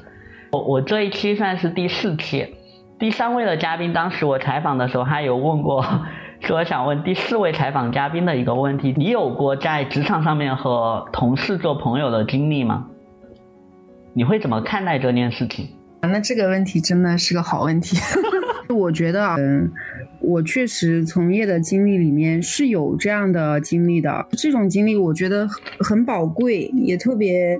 [0.51, 2.55] 我我这一期算是第四期。
[2.97, 5.85] 第三位的嘉宾，当时我采访的时候，他有问过，
[6.41, 12.87] 是我想问第四位采访嘉宾的一个问题：你有过在职场上面和同事做朋友的经历吗？
[14.13, 15.67] 你会怎么看待这件事情？
[16.01, 17.97] 那这个问题真的是个好问题。
[18.73, 19.71] 我觉得，嗯，
[20.19, 24.25] 我确实从业的经历里面是有这样的经历的。
[24.31, 25.47] 这种经历我觉得
[25.79, 27.59] 很宝贵，也特别。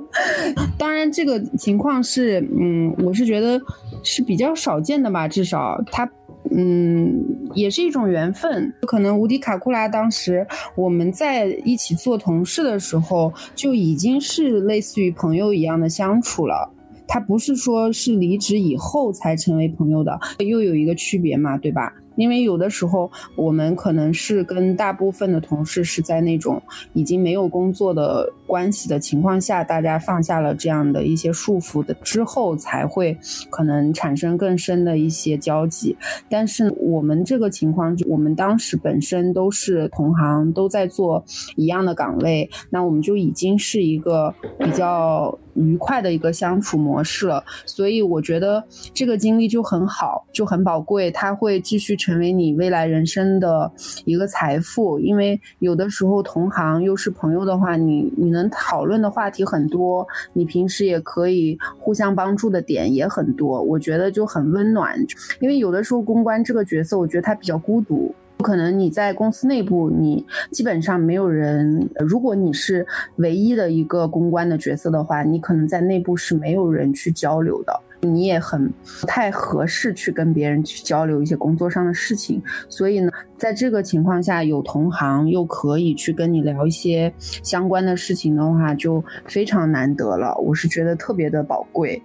[0.78, 3.60] 当然，这个情况是，嗯，我是觉得
[4.04, 5.28] 是比较少见的吧。
[5.28, 6.08] 至少他，
[6.52, 7.24] 嗯，
[7.54, 8.74] 也是一种缘分。
[8.82, 10.46] 可能无敌卡库拉当时
[10.76, 16.74] 我们在一起做同事的时候，就已经是类似于朋友一样的相处了。
[17.08, 21.94] 他不是说是离职以后才成为朋友的，又有一个区别嘛，对吧？
[22.18, 26.62] 因为有的时候我们可能是跟大部分的同事是在那种
[26.92, 33.18] 已经没有工作的关系的情况下，大家放下了这样的一些束缚的之后，才会
[33.50, 35.96] 可能产生更深的一些交集。
[36.30, 41.24] 但是我们这个情况，我们当时本身都是同行，都在做
[41.56, 47.44] 一样的岗位，那我们就已经是一个比较愉快的一个相处模式了。
[47.66, 51.98] 所以我觉得这个经历就很好，就很宝贵，它会继续。
[51.98, 53.72] 成为你未来人生的
[54.06, 64.96] 一个财富，因为有的时候同行又是朋友的话，你你能讨论的话题很多，你平时也可以互相帮助的点也很多，我觉得就很温暖。
[65.40, 68.14] 因为有的时候公关这个角色，我觉得他比较孤独，
[68.44, 71.90] 可能你在公司内部，你基本上没有人。
[72.00, 72.86] 如果你是
[73.18, 77.82] 唯一的一个公关的角色的话，你可能在内部是没有人去交流的。
[78.02, 78.72] 你也很
[79.02, 90.38] 不太合适去跟别人去交流一些工作上的事情，所以呢，在这个情况下，有同行又可以去跟你聊一些相关的事情的话，就非常难得了。
[90.38, 92.00] 我是觉得特别的宝贵，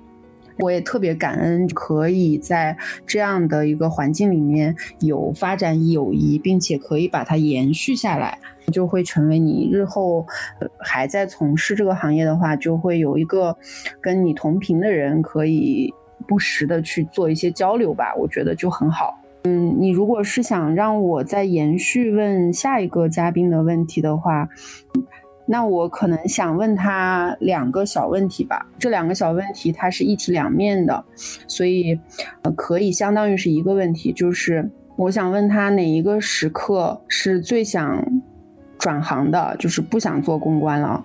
[0.63, 8.39] 我也特别感恩可以在这样的一个环境里面有发展友谊，并且可以把它延续下来。
[8.71, 10.25] 就会成为你日后
[10.79, 13.55] 还在从事这个行业的话，就会有一个
[14.01, 15.93] 跟你同频的人，可以
[16.29, 18.15] 不时的去做一些交流吧。
[18.17, 19.19] 我觉得就很好。
[19.43, 24.49] 嗯，你如果是想让我再延续问下一个嘉宾的问题的话，
[25.53, 28.67] 那我可能想问他两个小问题吧。
[28.79, 31.05] 这两个小问题它是一体两面的，
[31.47, 32.01] 所以
[32.41, 38.03] 呃可以相当于是一个问题，就是我想问他哪一个时刻是最想。
[38.79, 41.05] 转行的就是不想做公关了，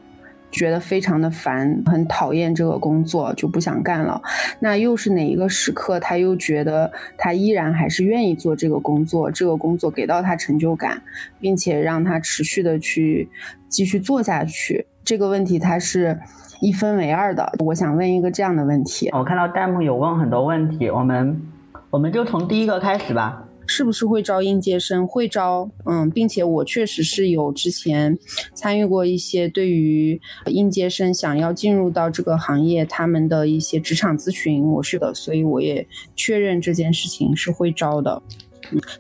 [0.49, 4.21] 觉得非常的烦，很讨厌这个工作，就不想干了。
[4.59, 11.01] 那又是哪一个时刻，他又觉得他依然还是愿意做这个工作，这个工作给到他成就感，
[11.39, 13.29] 并且让他持续的去
[13.67, 14.85] 继续做下去。
[15.03, 16.17] 这个问题他是
[16.61, 17.53] 一分为二的。
[17.59, 21.41] 我想问一个这样的问题，我看到弹幕有问很多问题，我们
[21.89, 23.46] 我们就从第一个开始吧。
[23.67, 25.05] 是不是会招应届生？
[25.05, 28.17] 会招，嗯，并且我确实是有之前
[28.55, 38.23] 参与过一些对于应届生想要进入到这个行业他们的一些职场咨询，我是的，所以我也确认这件事情是会招的。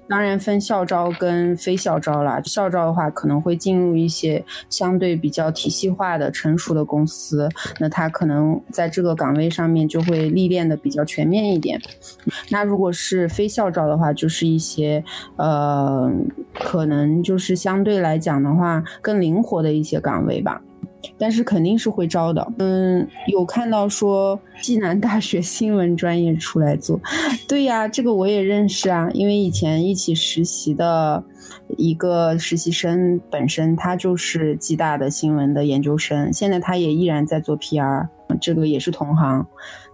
[0.07, 2.41] 当然分校招跟非校招啦。
[2.45, 7.49] 校招的话，可能会进入一些相对比较体系化的、成熟的公司，
[7.79, 11.79] 那他可能在这个岗位上面就会历练的比较全面一点。
[12.49, 15.03] 那如果是非校招的话，就是一些
[15.35, 16.11] 呃，
[16.53, 20.61] 可能就是相对来讲的话更灵活的一些岗位吧。
[21.17, 26.99] 但是肯定是会招的，嗯，有看到说暨南大学新闻专业出来做，
[27.47, 31.23] 对呀，这个我也认识啊，因为以前一起实习的
[31.77, 38.07] 一个实习生，本身他就是暨大的新闻的研究生，现在他也依然在做 PR，
[38.41, 39.45] 这个也是同行，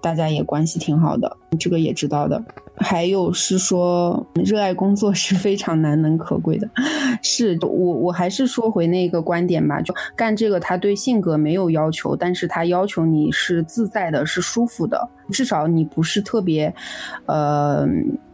[0.01, 2.43] 大家也关系挺好的，这个也知道的。
[2.76, 6.68] 还有是说，热爱工作是非常难能可贵的。
[7.22, 16.74] 是我，我还是说回那个观点吧，就干这个，他对性格没有要求，但是他要求你是自在的，是舒服的，至少你不是特别，
[17.28, 17.86] 呃，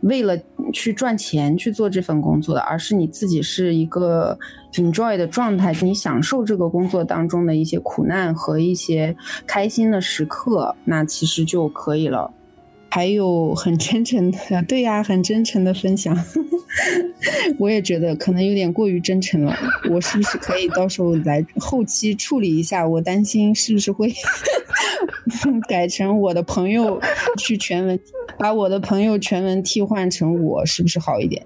[0.01, 0.37] 为了
[0.71, 4.39] 去赚钱去做这份工作的，而是你自己是一个
[4.75, 9.13] enjoy 的状态，你享受这个工作当中的一些苦难和一些
[9.45, 12.31] 开心的时刻，那其实就可以了。
[12.89, 14.37] 还有很真诚的，
[14.67, 16.17] 对呀，很真诚的分享。
[17.57, 19.55] 我也觉得可能有点过于真诚了，
[19.89, 22.87] 我是不是可以到时候来后期处理一下？
[22.87, 24.13] 我担心是不是会
[25.67, 26.99] 改成我的朋友
[27.37, 27.99] 去全文，
[28.37, 31.45] 把我的朋友全文替换成我，是不是好一点？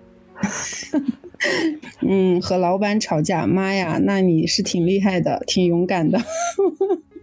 [2.02, 6.22] 嗯，和老板吵架，妈呀，那你是挺厉害的，挺勇敢的。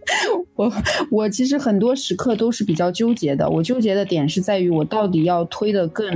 [0.55, 0.71] 我
[1.09, 3.49] 我其实很多时刻都是比较纠结的。
[3.49, 6.07] 我纠结的点是在于，我到底要推的更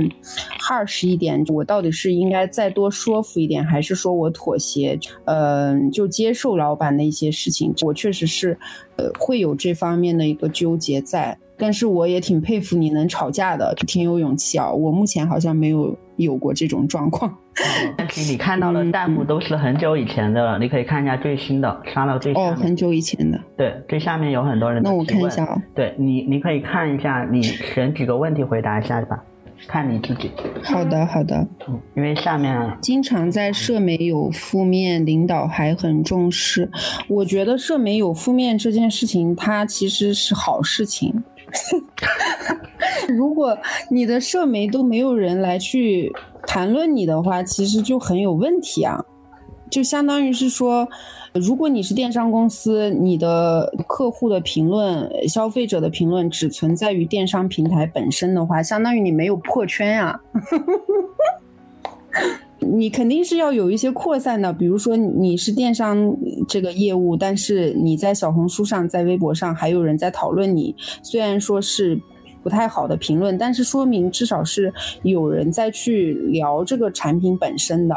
[0.60, 7.74] harsh 一点，我到底是应该再多说服一点，还是说我妥协，嗯，就接受老板的一些事情？
[7.82, 8.58] 我确实是，
[8.96, 11.36] 呃，会有这方面的一个纠结在。
[11.58, 14.70] 但是我也挺佩服你能吵架的，挺有勇气啊。
[14.70, 17.34] 我目前好像没有有过这种状况。
[17.96, 23.40] 但是你看到的弹幕都是很久以前的了，你可以看一下最新的，刷到最哦，很久以前的。
[23.56, 24.82] 对，最下面有很多人。
[24.82, 25.60] 那我看一下啊。
[25.74, 29.22] 对你，你可以看一下，你选几个问题回答一下吧，
[29.66, 30.30] 看你自己。
[30.62, 31.36] 好的，好的。
[31.66, 36.70] 嗯，因为下面经常在社媒有负面，领导还很重视。
[37.08, 41.24] 我觉得社媒有负面这件事情，它其实是好事情。
[43.08, 43.56] 如果
[43.90, 46.12] 你的社媒都没有人来去
[46.46, 49.04] 谈论你的话，其实就很有问题啊！
[49.70, 50.88] 就相当于是说，
[51.34, 60.20] 如果你是电商公司，你的客户的评论、消费者的评论只存在于电商平台本身的话，相当于你没有破圈呀。
[62.58, 66.16] 你肯定是要有一些扩散的，比如说你是电商
[66.48, 72.00] 这个业务，但是你在小红书上、在微博上还有人在讨论你，虽然说是。
[72.42, 74.72] 不太好的评论，但是说明至少是
[75.02, 77.96] 有人在去聊这个产品本身的。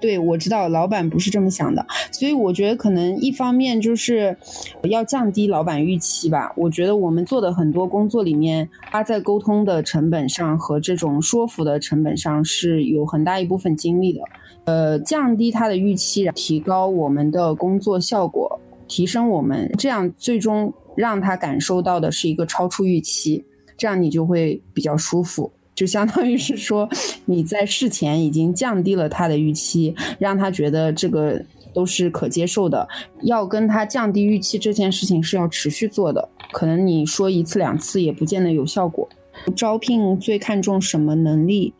[0.00, 4.36] 对我知道老板不是这么想的，所以我觉得可能一方面就是
[4.84, 6.52] 要降低老板预期吧。
[6.56, 14.20] 我觉得我们做的很多工作里面，花在沟通的成本上和这种说服的成本上是有很大一部分精力的。
[14.64, 23.44] 呃，降低他的预期，提高我们的工作效果，提升我们，这样最终让他感受到的是一个超出预期。
[23.78, 26.88] 这样你就会比较舒服，就相当于是说
[27.26, 31.40] 你在事前已经降低了他的预期，让他觉得这个
[31.72, 32.88] 都是可接受的。
[33.22, 39.08] 要跟他降低预期这件事情是要持续做的，可能你说一次两次也不见得有效果。
[39.54, 41.72] 招聘最看重什么能力？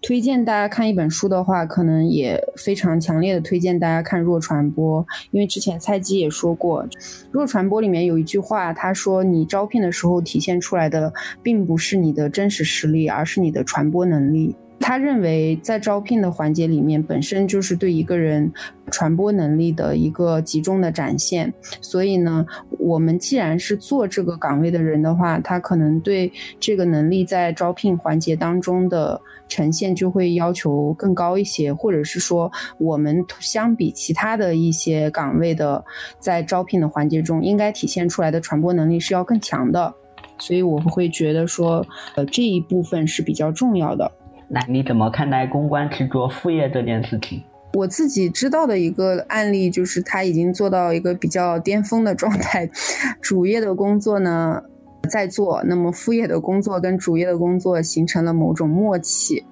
[0.00, 5.02] 推荐大家看一本书的话，可能也非常强烈的推荐大家看《弱传播》，
[5.32, 6.84] 因为之前蔡基也说过，
[7.32, 11.12] 《弱传播》里面有一句话，他说：“你招聘的时候体现出来的，
[11.42, 18.50] 并不是你的真实实力，而是你的传播能力。”他认为，在招聘的环节里面，本身就是对一个人
[18.90, 21.52] 传播能力的一个集中的展现。
[21.80, 22.46] 所以呢，
[22.78, 35.84] 我们既然是做这个岗位的人的话，他可能对这个能力在招聘环节当中的呈现就会要求更高一些，或者是说，我们相比其他的一些岗位的，
[36.18, 39.92] 在招聘的环节中应该体现出来的传播能力是要更强的。
[40.38, 41.84] 所以我会觉得说，
[42.14, 44.10] 呃，这一部分是比较重要的。
[44.48, 47.42] 那你怎么看待公关去做副业这件事情？
[47.74, 52.68] 我自己知道的一个案例，就是他已经做到一个比较巅峰的状态，
[53.20, 54.62] 主业的工作呢
[55.10, 59.44] 在做，那么副业的工作跟主业的工作形成了某种默契。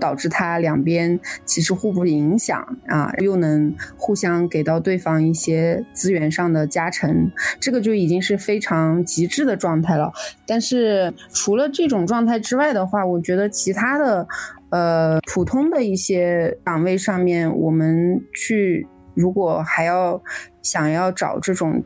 [0.00, 7.30] 导致他两边其实互不影响啊，又能互相给到对方一些资源上的加成，
[7.60, 10.12] 这个就已经是非常极致的状态了。
[10.46, 14.26] 但是除了这种状态之外的话，我觉得其他的，
[14.70, 20.22] 呃，普通的一些岗位上面，我们去如果还要
[20.62, 21.82] 想要找这种。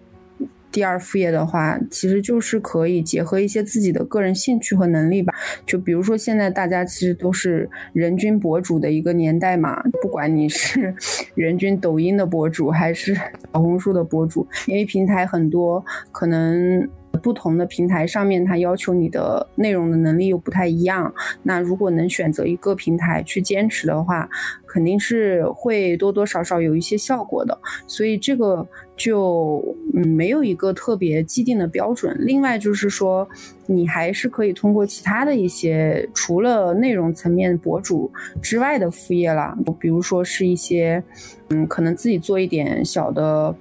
[0.70, 5.34] 第二副业的话，其实就是可以结合一些自己的个人兴趣和能力吧。
[5.66, 10.94] 就比如说，现在大家其实都是人均博主的一个年代嘛，不管你是
[11.34, 16.88] 人均抖音的博主还是小红书的博主，因为平台很多，可能。
[17.22, 21.12] 不同的平台上面，它要求你的内容的能力又不太一样。
[21.42, 24.28] 那如果能选择一个平台去坚持的话，
[24.66, 27.58] 肯定是会多多少少有一些效果的。
[27.86, 28.66] 所以这个
[28.96, 29.64] 就
[29.94, 32.16] 嗯没有一个特别既定的标准。
[32.20, 33.28] 另外就是说，
[33.66, 38.10] 你还是可以通过其他的一些除了内容层面博主
[38.40, 41.02] 之外的副业啦，比如说是一些
[41.48, 43.54] 嗯可能自己做一点小的。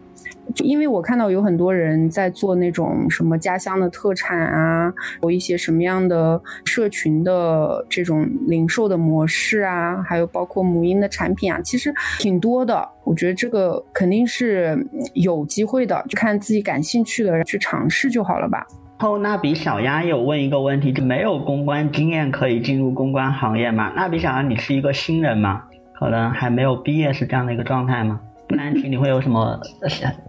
[0.64, 12.88] 因为我看到有很多人在做那种什么家乡的特产啊，有一些什么样的社群的这种零售的模式啊，还有包括母婴的产品啊，其实挺多的。
[13.04, 14.78] 我觉得这个肯定是
[15.14, 18.66] 有机会的，就看自己感兴趣的去尝试就好了吧。
[19.00, 23.94] 后那比小鸭有问一个问题，就没有公关经验可以进入公关行业吗？
[23.96, 25.64] 那比小鸭，你是一个新人吗？
[26.00, 28.20] 可能还没有毕业是这样的一个状态吗？
[28.48, 29.60] 不难题，你会有什么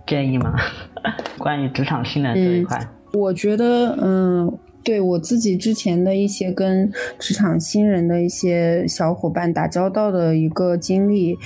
[0.07, 0.55] 建议吗？
[1.39, 2.79] 关于职场新人这一块，
[3.13, 11.37] 我觉得，嗯，对我自己之前的一些跟职场新人的一些小伙伴打交道的一个经历，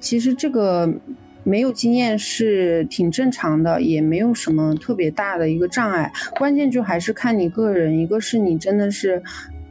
[0.00, 0.92] 其实这个。
[1.46, 6.10] 没有经验是挺正常的，也没有什么特别大的一个障碍。
[6.38, 9.22] 关键就还是看你个人，一个是你真的是，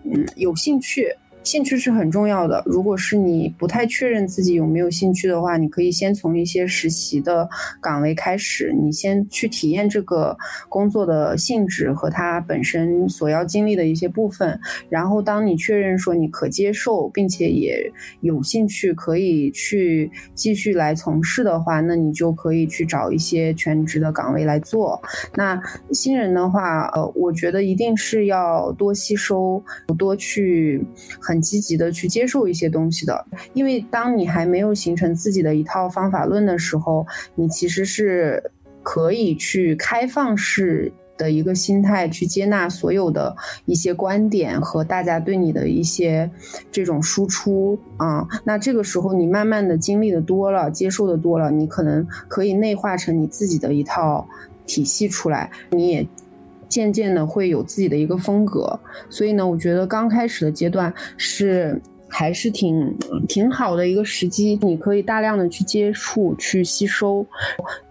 [0.04, 1.08] 嗯，有兴趣。
[1.44, 2.64] 兴趣是很重要的。
[2.66, 7.48] 如果是你不太确认自己有没有兴趣的话，你可以先从一些实习的
[7.82, 10.36] 岗位开始，你先去体验这个
[10.70, 14.58] 工作的性质和它本身所要经历的一些部分。
[14.90, 17.92] 然后，当你确认说你可接受，并且也
[18.22, 25.00] 有兴趣可以去继续来从事的话，那你就可以去找一些全职的岗位来做。
[25.36, 25.62] 那
[25.92, 29.62] 新人的话，呃，我觉得一定是要多吸收，
[29.98, 30.82] 多去
[31.22, 31.33] 很。
[31.34, 37.04] 很积极的去接受一些东西的，因为当你还没有形成自己的一套方法论的时候，
[37.34, 38.52] 你其实是
[38.84, 43.36] 可以去开放式的一个心态去接纳所有的
[43.66, 46.30] 一些观点和大家对你的一些
[46.72, 48.28] 这种输出啊。
[48.46, 54.24] 那这个时候你慢慢的经历的多了，接受的多了，你可能可以内化成你自己的一套
[54.68, 56.08] 体系出来，你也。
[56.74, 62.98] 渐渐的会有自己的一个风格，所以呢，我觉得刚开始的阶段是还是挺
[63.28, 67.24] 挺好的一个时机，你可以大量的去接触、去吸收、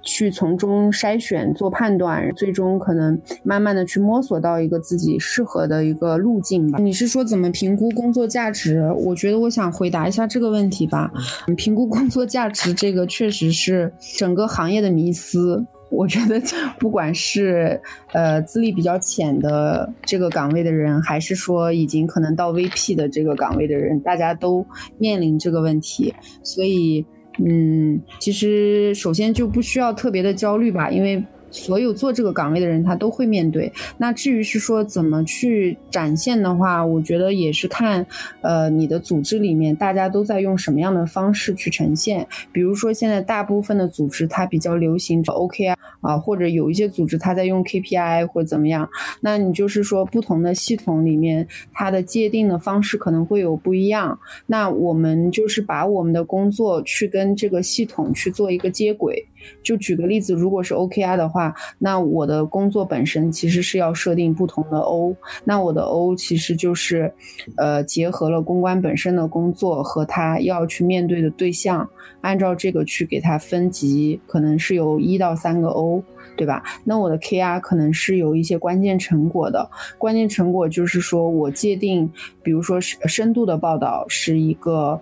[0.02, 6.80] 去从中筛选、做判断，最终可能慢慢的去摸索到一个自己适合的一个路径吧。
[6.80, 8.82] 你是说怎么评估工作价值？
[8.96, 11.12] 我觉得我想回答一下这个问题吧。
[11.56, 15.64] 评估工作价值这个确实是整个行业的迷思。
[15.92, 16.40] 我觉得，
[16.80, 17.80] 不管是
[18.12, 24.66] 呃资历比较浅的这个岗位的人，还是说已经可能到 VP 的这个岗位的人，大家都
[24.98, 26.14] 面临这个问题。
[26.42, 27.04] 所以，
[27.44, 31.22] 嗯，其实首先就不需要特别的焦虑吧，因为。
[31.52, 33.72] 所有做这个岗位的人，他都会面对。
[33.98, 38.04] 那至于是说怎么去展现的话，我觉得也是看，
[38.40, 42.26] 呃，你的组织里面大家都在用什么样的方式去呈现。
[42.50, 48.88] 比如说现在大部分的组织它比较流行 OKR 啊，或者有一些组织它在用 KPI 或者怎么样。
[49.20, 54.18] 那你就是说不同的系统里面它的界定的方式可能会有不一样。
[54.46, 59.26] 那我们就是把我们的工作去跟这个系统去做一个接轨。
[59.62, 65.14] 就举个例子，如果是 OKR 的话，那我的工作本身其实是要设定不同的 O，
[65.44, 67.12] 那我的 O 其实就是，
[67.56, 71.88] 呃，结合了公关本身的工作和他要去面对的对象，
[72.20, 76.02] 按照这个去给他分级，可能是有一到三个 O，
[76.36, 76.62] 对吧？
[76.84, 82.10] 那我的 KR 可能是有一些关键成果的，关键成果就是说我界定，
[82.42, 85.00] 比如说深度的报道是一个。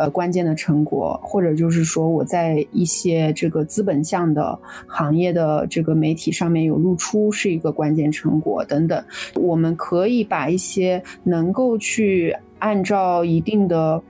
[0.00, 9.04] 呃，关键的成果，或者就是说我在一些这个资本项的行业的这个媒体上面有露出，是一个关键成果等等。
[9.34, 14.02] 我们可以把一些能够去按照一定的。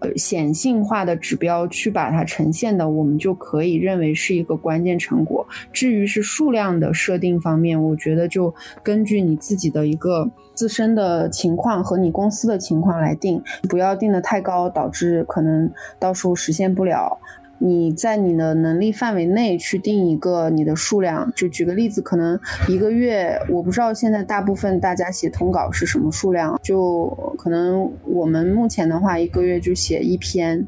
[0.00, 5.46] 呃，显性化的指标去把它呈现的，我们就可以认为是一个关键成果。
[5.72, 17.18] 至于是数量的设定方面，我觉得就根据你自己的一个自身的情况和你公司的情况来定，不要定的太高，导致可能到时候实现不了。
[17.58, 27.06] 你在你的能力范围内去定一个你的数量，就举个例子，可能一个月，我不知道现在大部分大家写通稿是什么数量，就
[27.36, 30.66] 可能我们目前的话，一个月就写一篇。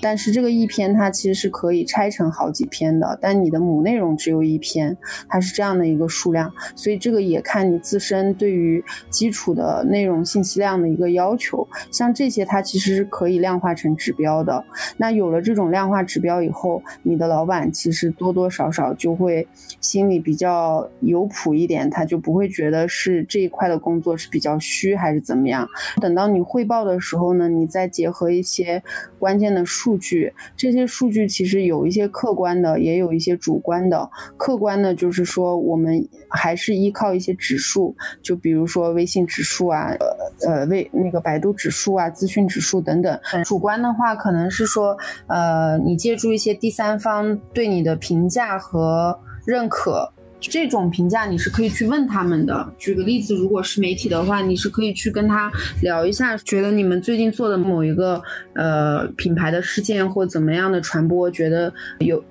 [0.00, 4.96] 但是这个一篇它其实是可以拆成好几篇的，但你的母内容只有一篇，
[5.28, 11.66] 它是这样的一个数量，所以这个也看你自身对于基础的内容信息量的一个要求。
[11.90, 14.64] 像这些它其实是可以量化成指标的。
[14.96, 19.46] 那有了这种量化指标以后，你的老板其实多多少少就会
[19.80, 25.68] 心里比较有谱一点，他就不会觉得是这一块的工作是比较虚还是怎么样。
[26.00, 28.82] 等到你汇报的时候呢，你再结合一些
[29.18, 29.67] 关键的。
[29.68, 34.10] 数据这些数据其实有一些客观的，也有一些主观的。
[34.36, 39.94] 客观的，就是说我们还是依靠一些指数，就比如说微信指数啊，
[40.40, 43.20] 呃呃，微那个百度指数啊，资讯指数等等。
[43.44, 44.96] 主观的话，可能是说，
[45.26, 50.12] 呃，你借助一些第三方对你的评价和认可。
[50.40, 52.72] 这种评价你是可以去问他们的。
[52.78, 55.50] 举个例子，如果是媒体的话，你是可以去跟他
[55.82, 58.22] 聊一下，觉得你们最近做的某一个
[58.54, 62.22] 呃品牌的事件或怎么样的传播，觉得有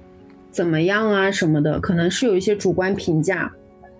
[0.52, 3.52] 怎么样啊什么的，可能是有一些主观评价。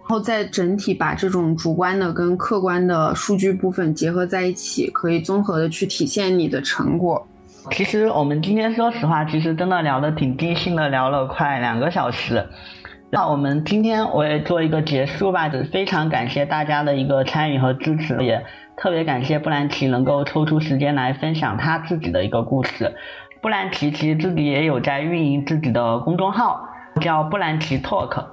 [0.10, 7.28] 然后再整体把这种主观的跟客观的数据部分结合在一起，可以综合的去体现你的成果。
[7.72, 12.42] 其实我们今天说实话，其实真的聊的挺尽兴的，聊了快两个小时。
[13.10, 18.44] 那我们今天我也做一个结束吧，就非常感谢大家的一个参与和支持，也
[18.76, 22.94] 特别感谢布兰奇能够抽出时间来分享他自己的一个故事。
[23.42, 26.68] 布兰奇其实自己也有在运营自己的公众号，
[27.00, 28.26] 叫布兰奇 Talk。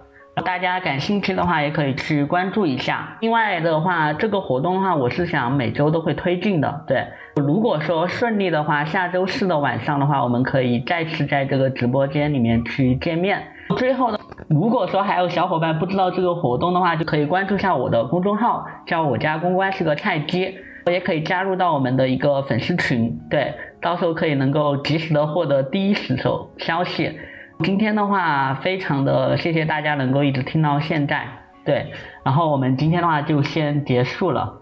[0.44, 3.16] 大家感兴趣的话，也可以去关注一下。
[3.20, 6.84] 另外的话，这个活动的话，我是想每周都会推进的。
[6.88, 7.06] 对，
[7.36, 13.40] 如果说顺利的话，下周四的晚上的话，我们可以再次在这个直播间里面去见面。
[13.76, 14.18] 最后呢，
[14.48, 23.18] 如果说还有小伙伴不知道这个活动的话，就可以关注一下我的公众号，叫我家公关是个菜鸡，也可以加入到我们的一个粉丝群。
[23.30, 27.18] 对，到时候可以能够及时的获得第一手消息。
[27.62, 31.26] 今天的话，非常的谢谢大家能够一直听到现在，
[31.64, 31.92] 对，
[32.24, 34.52] 然后我们今天的话就先结束了，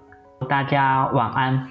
[0.49, 1.67] 大家晚安。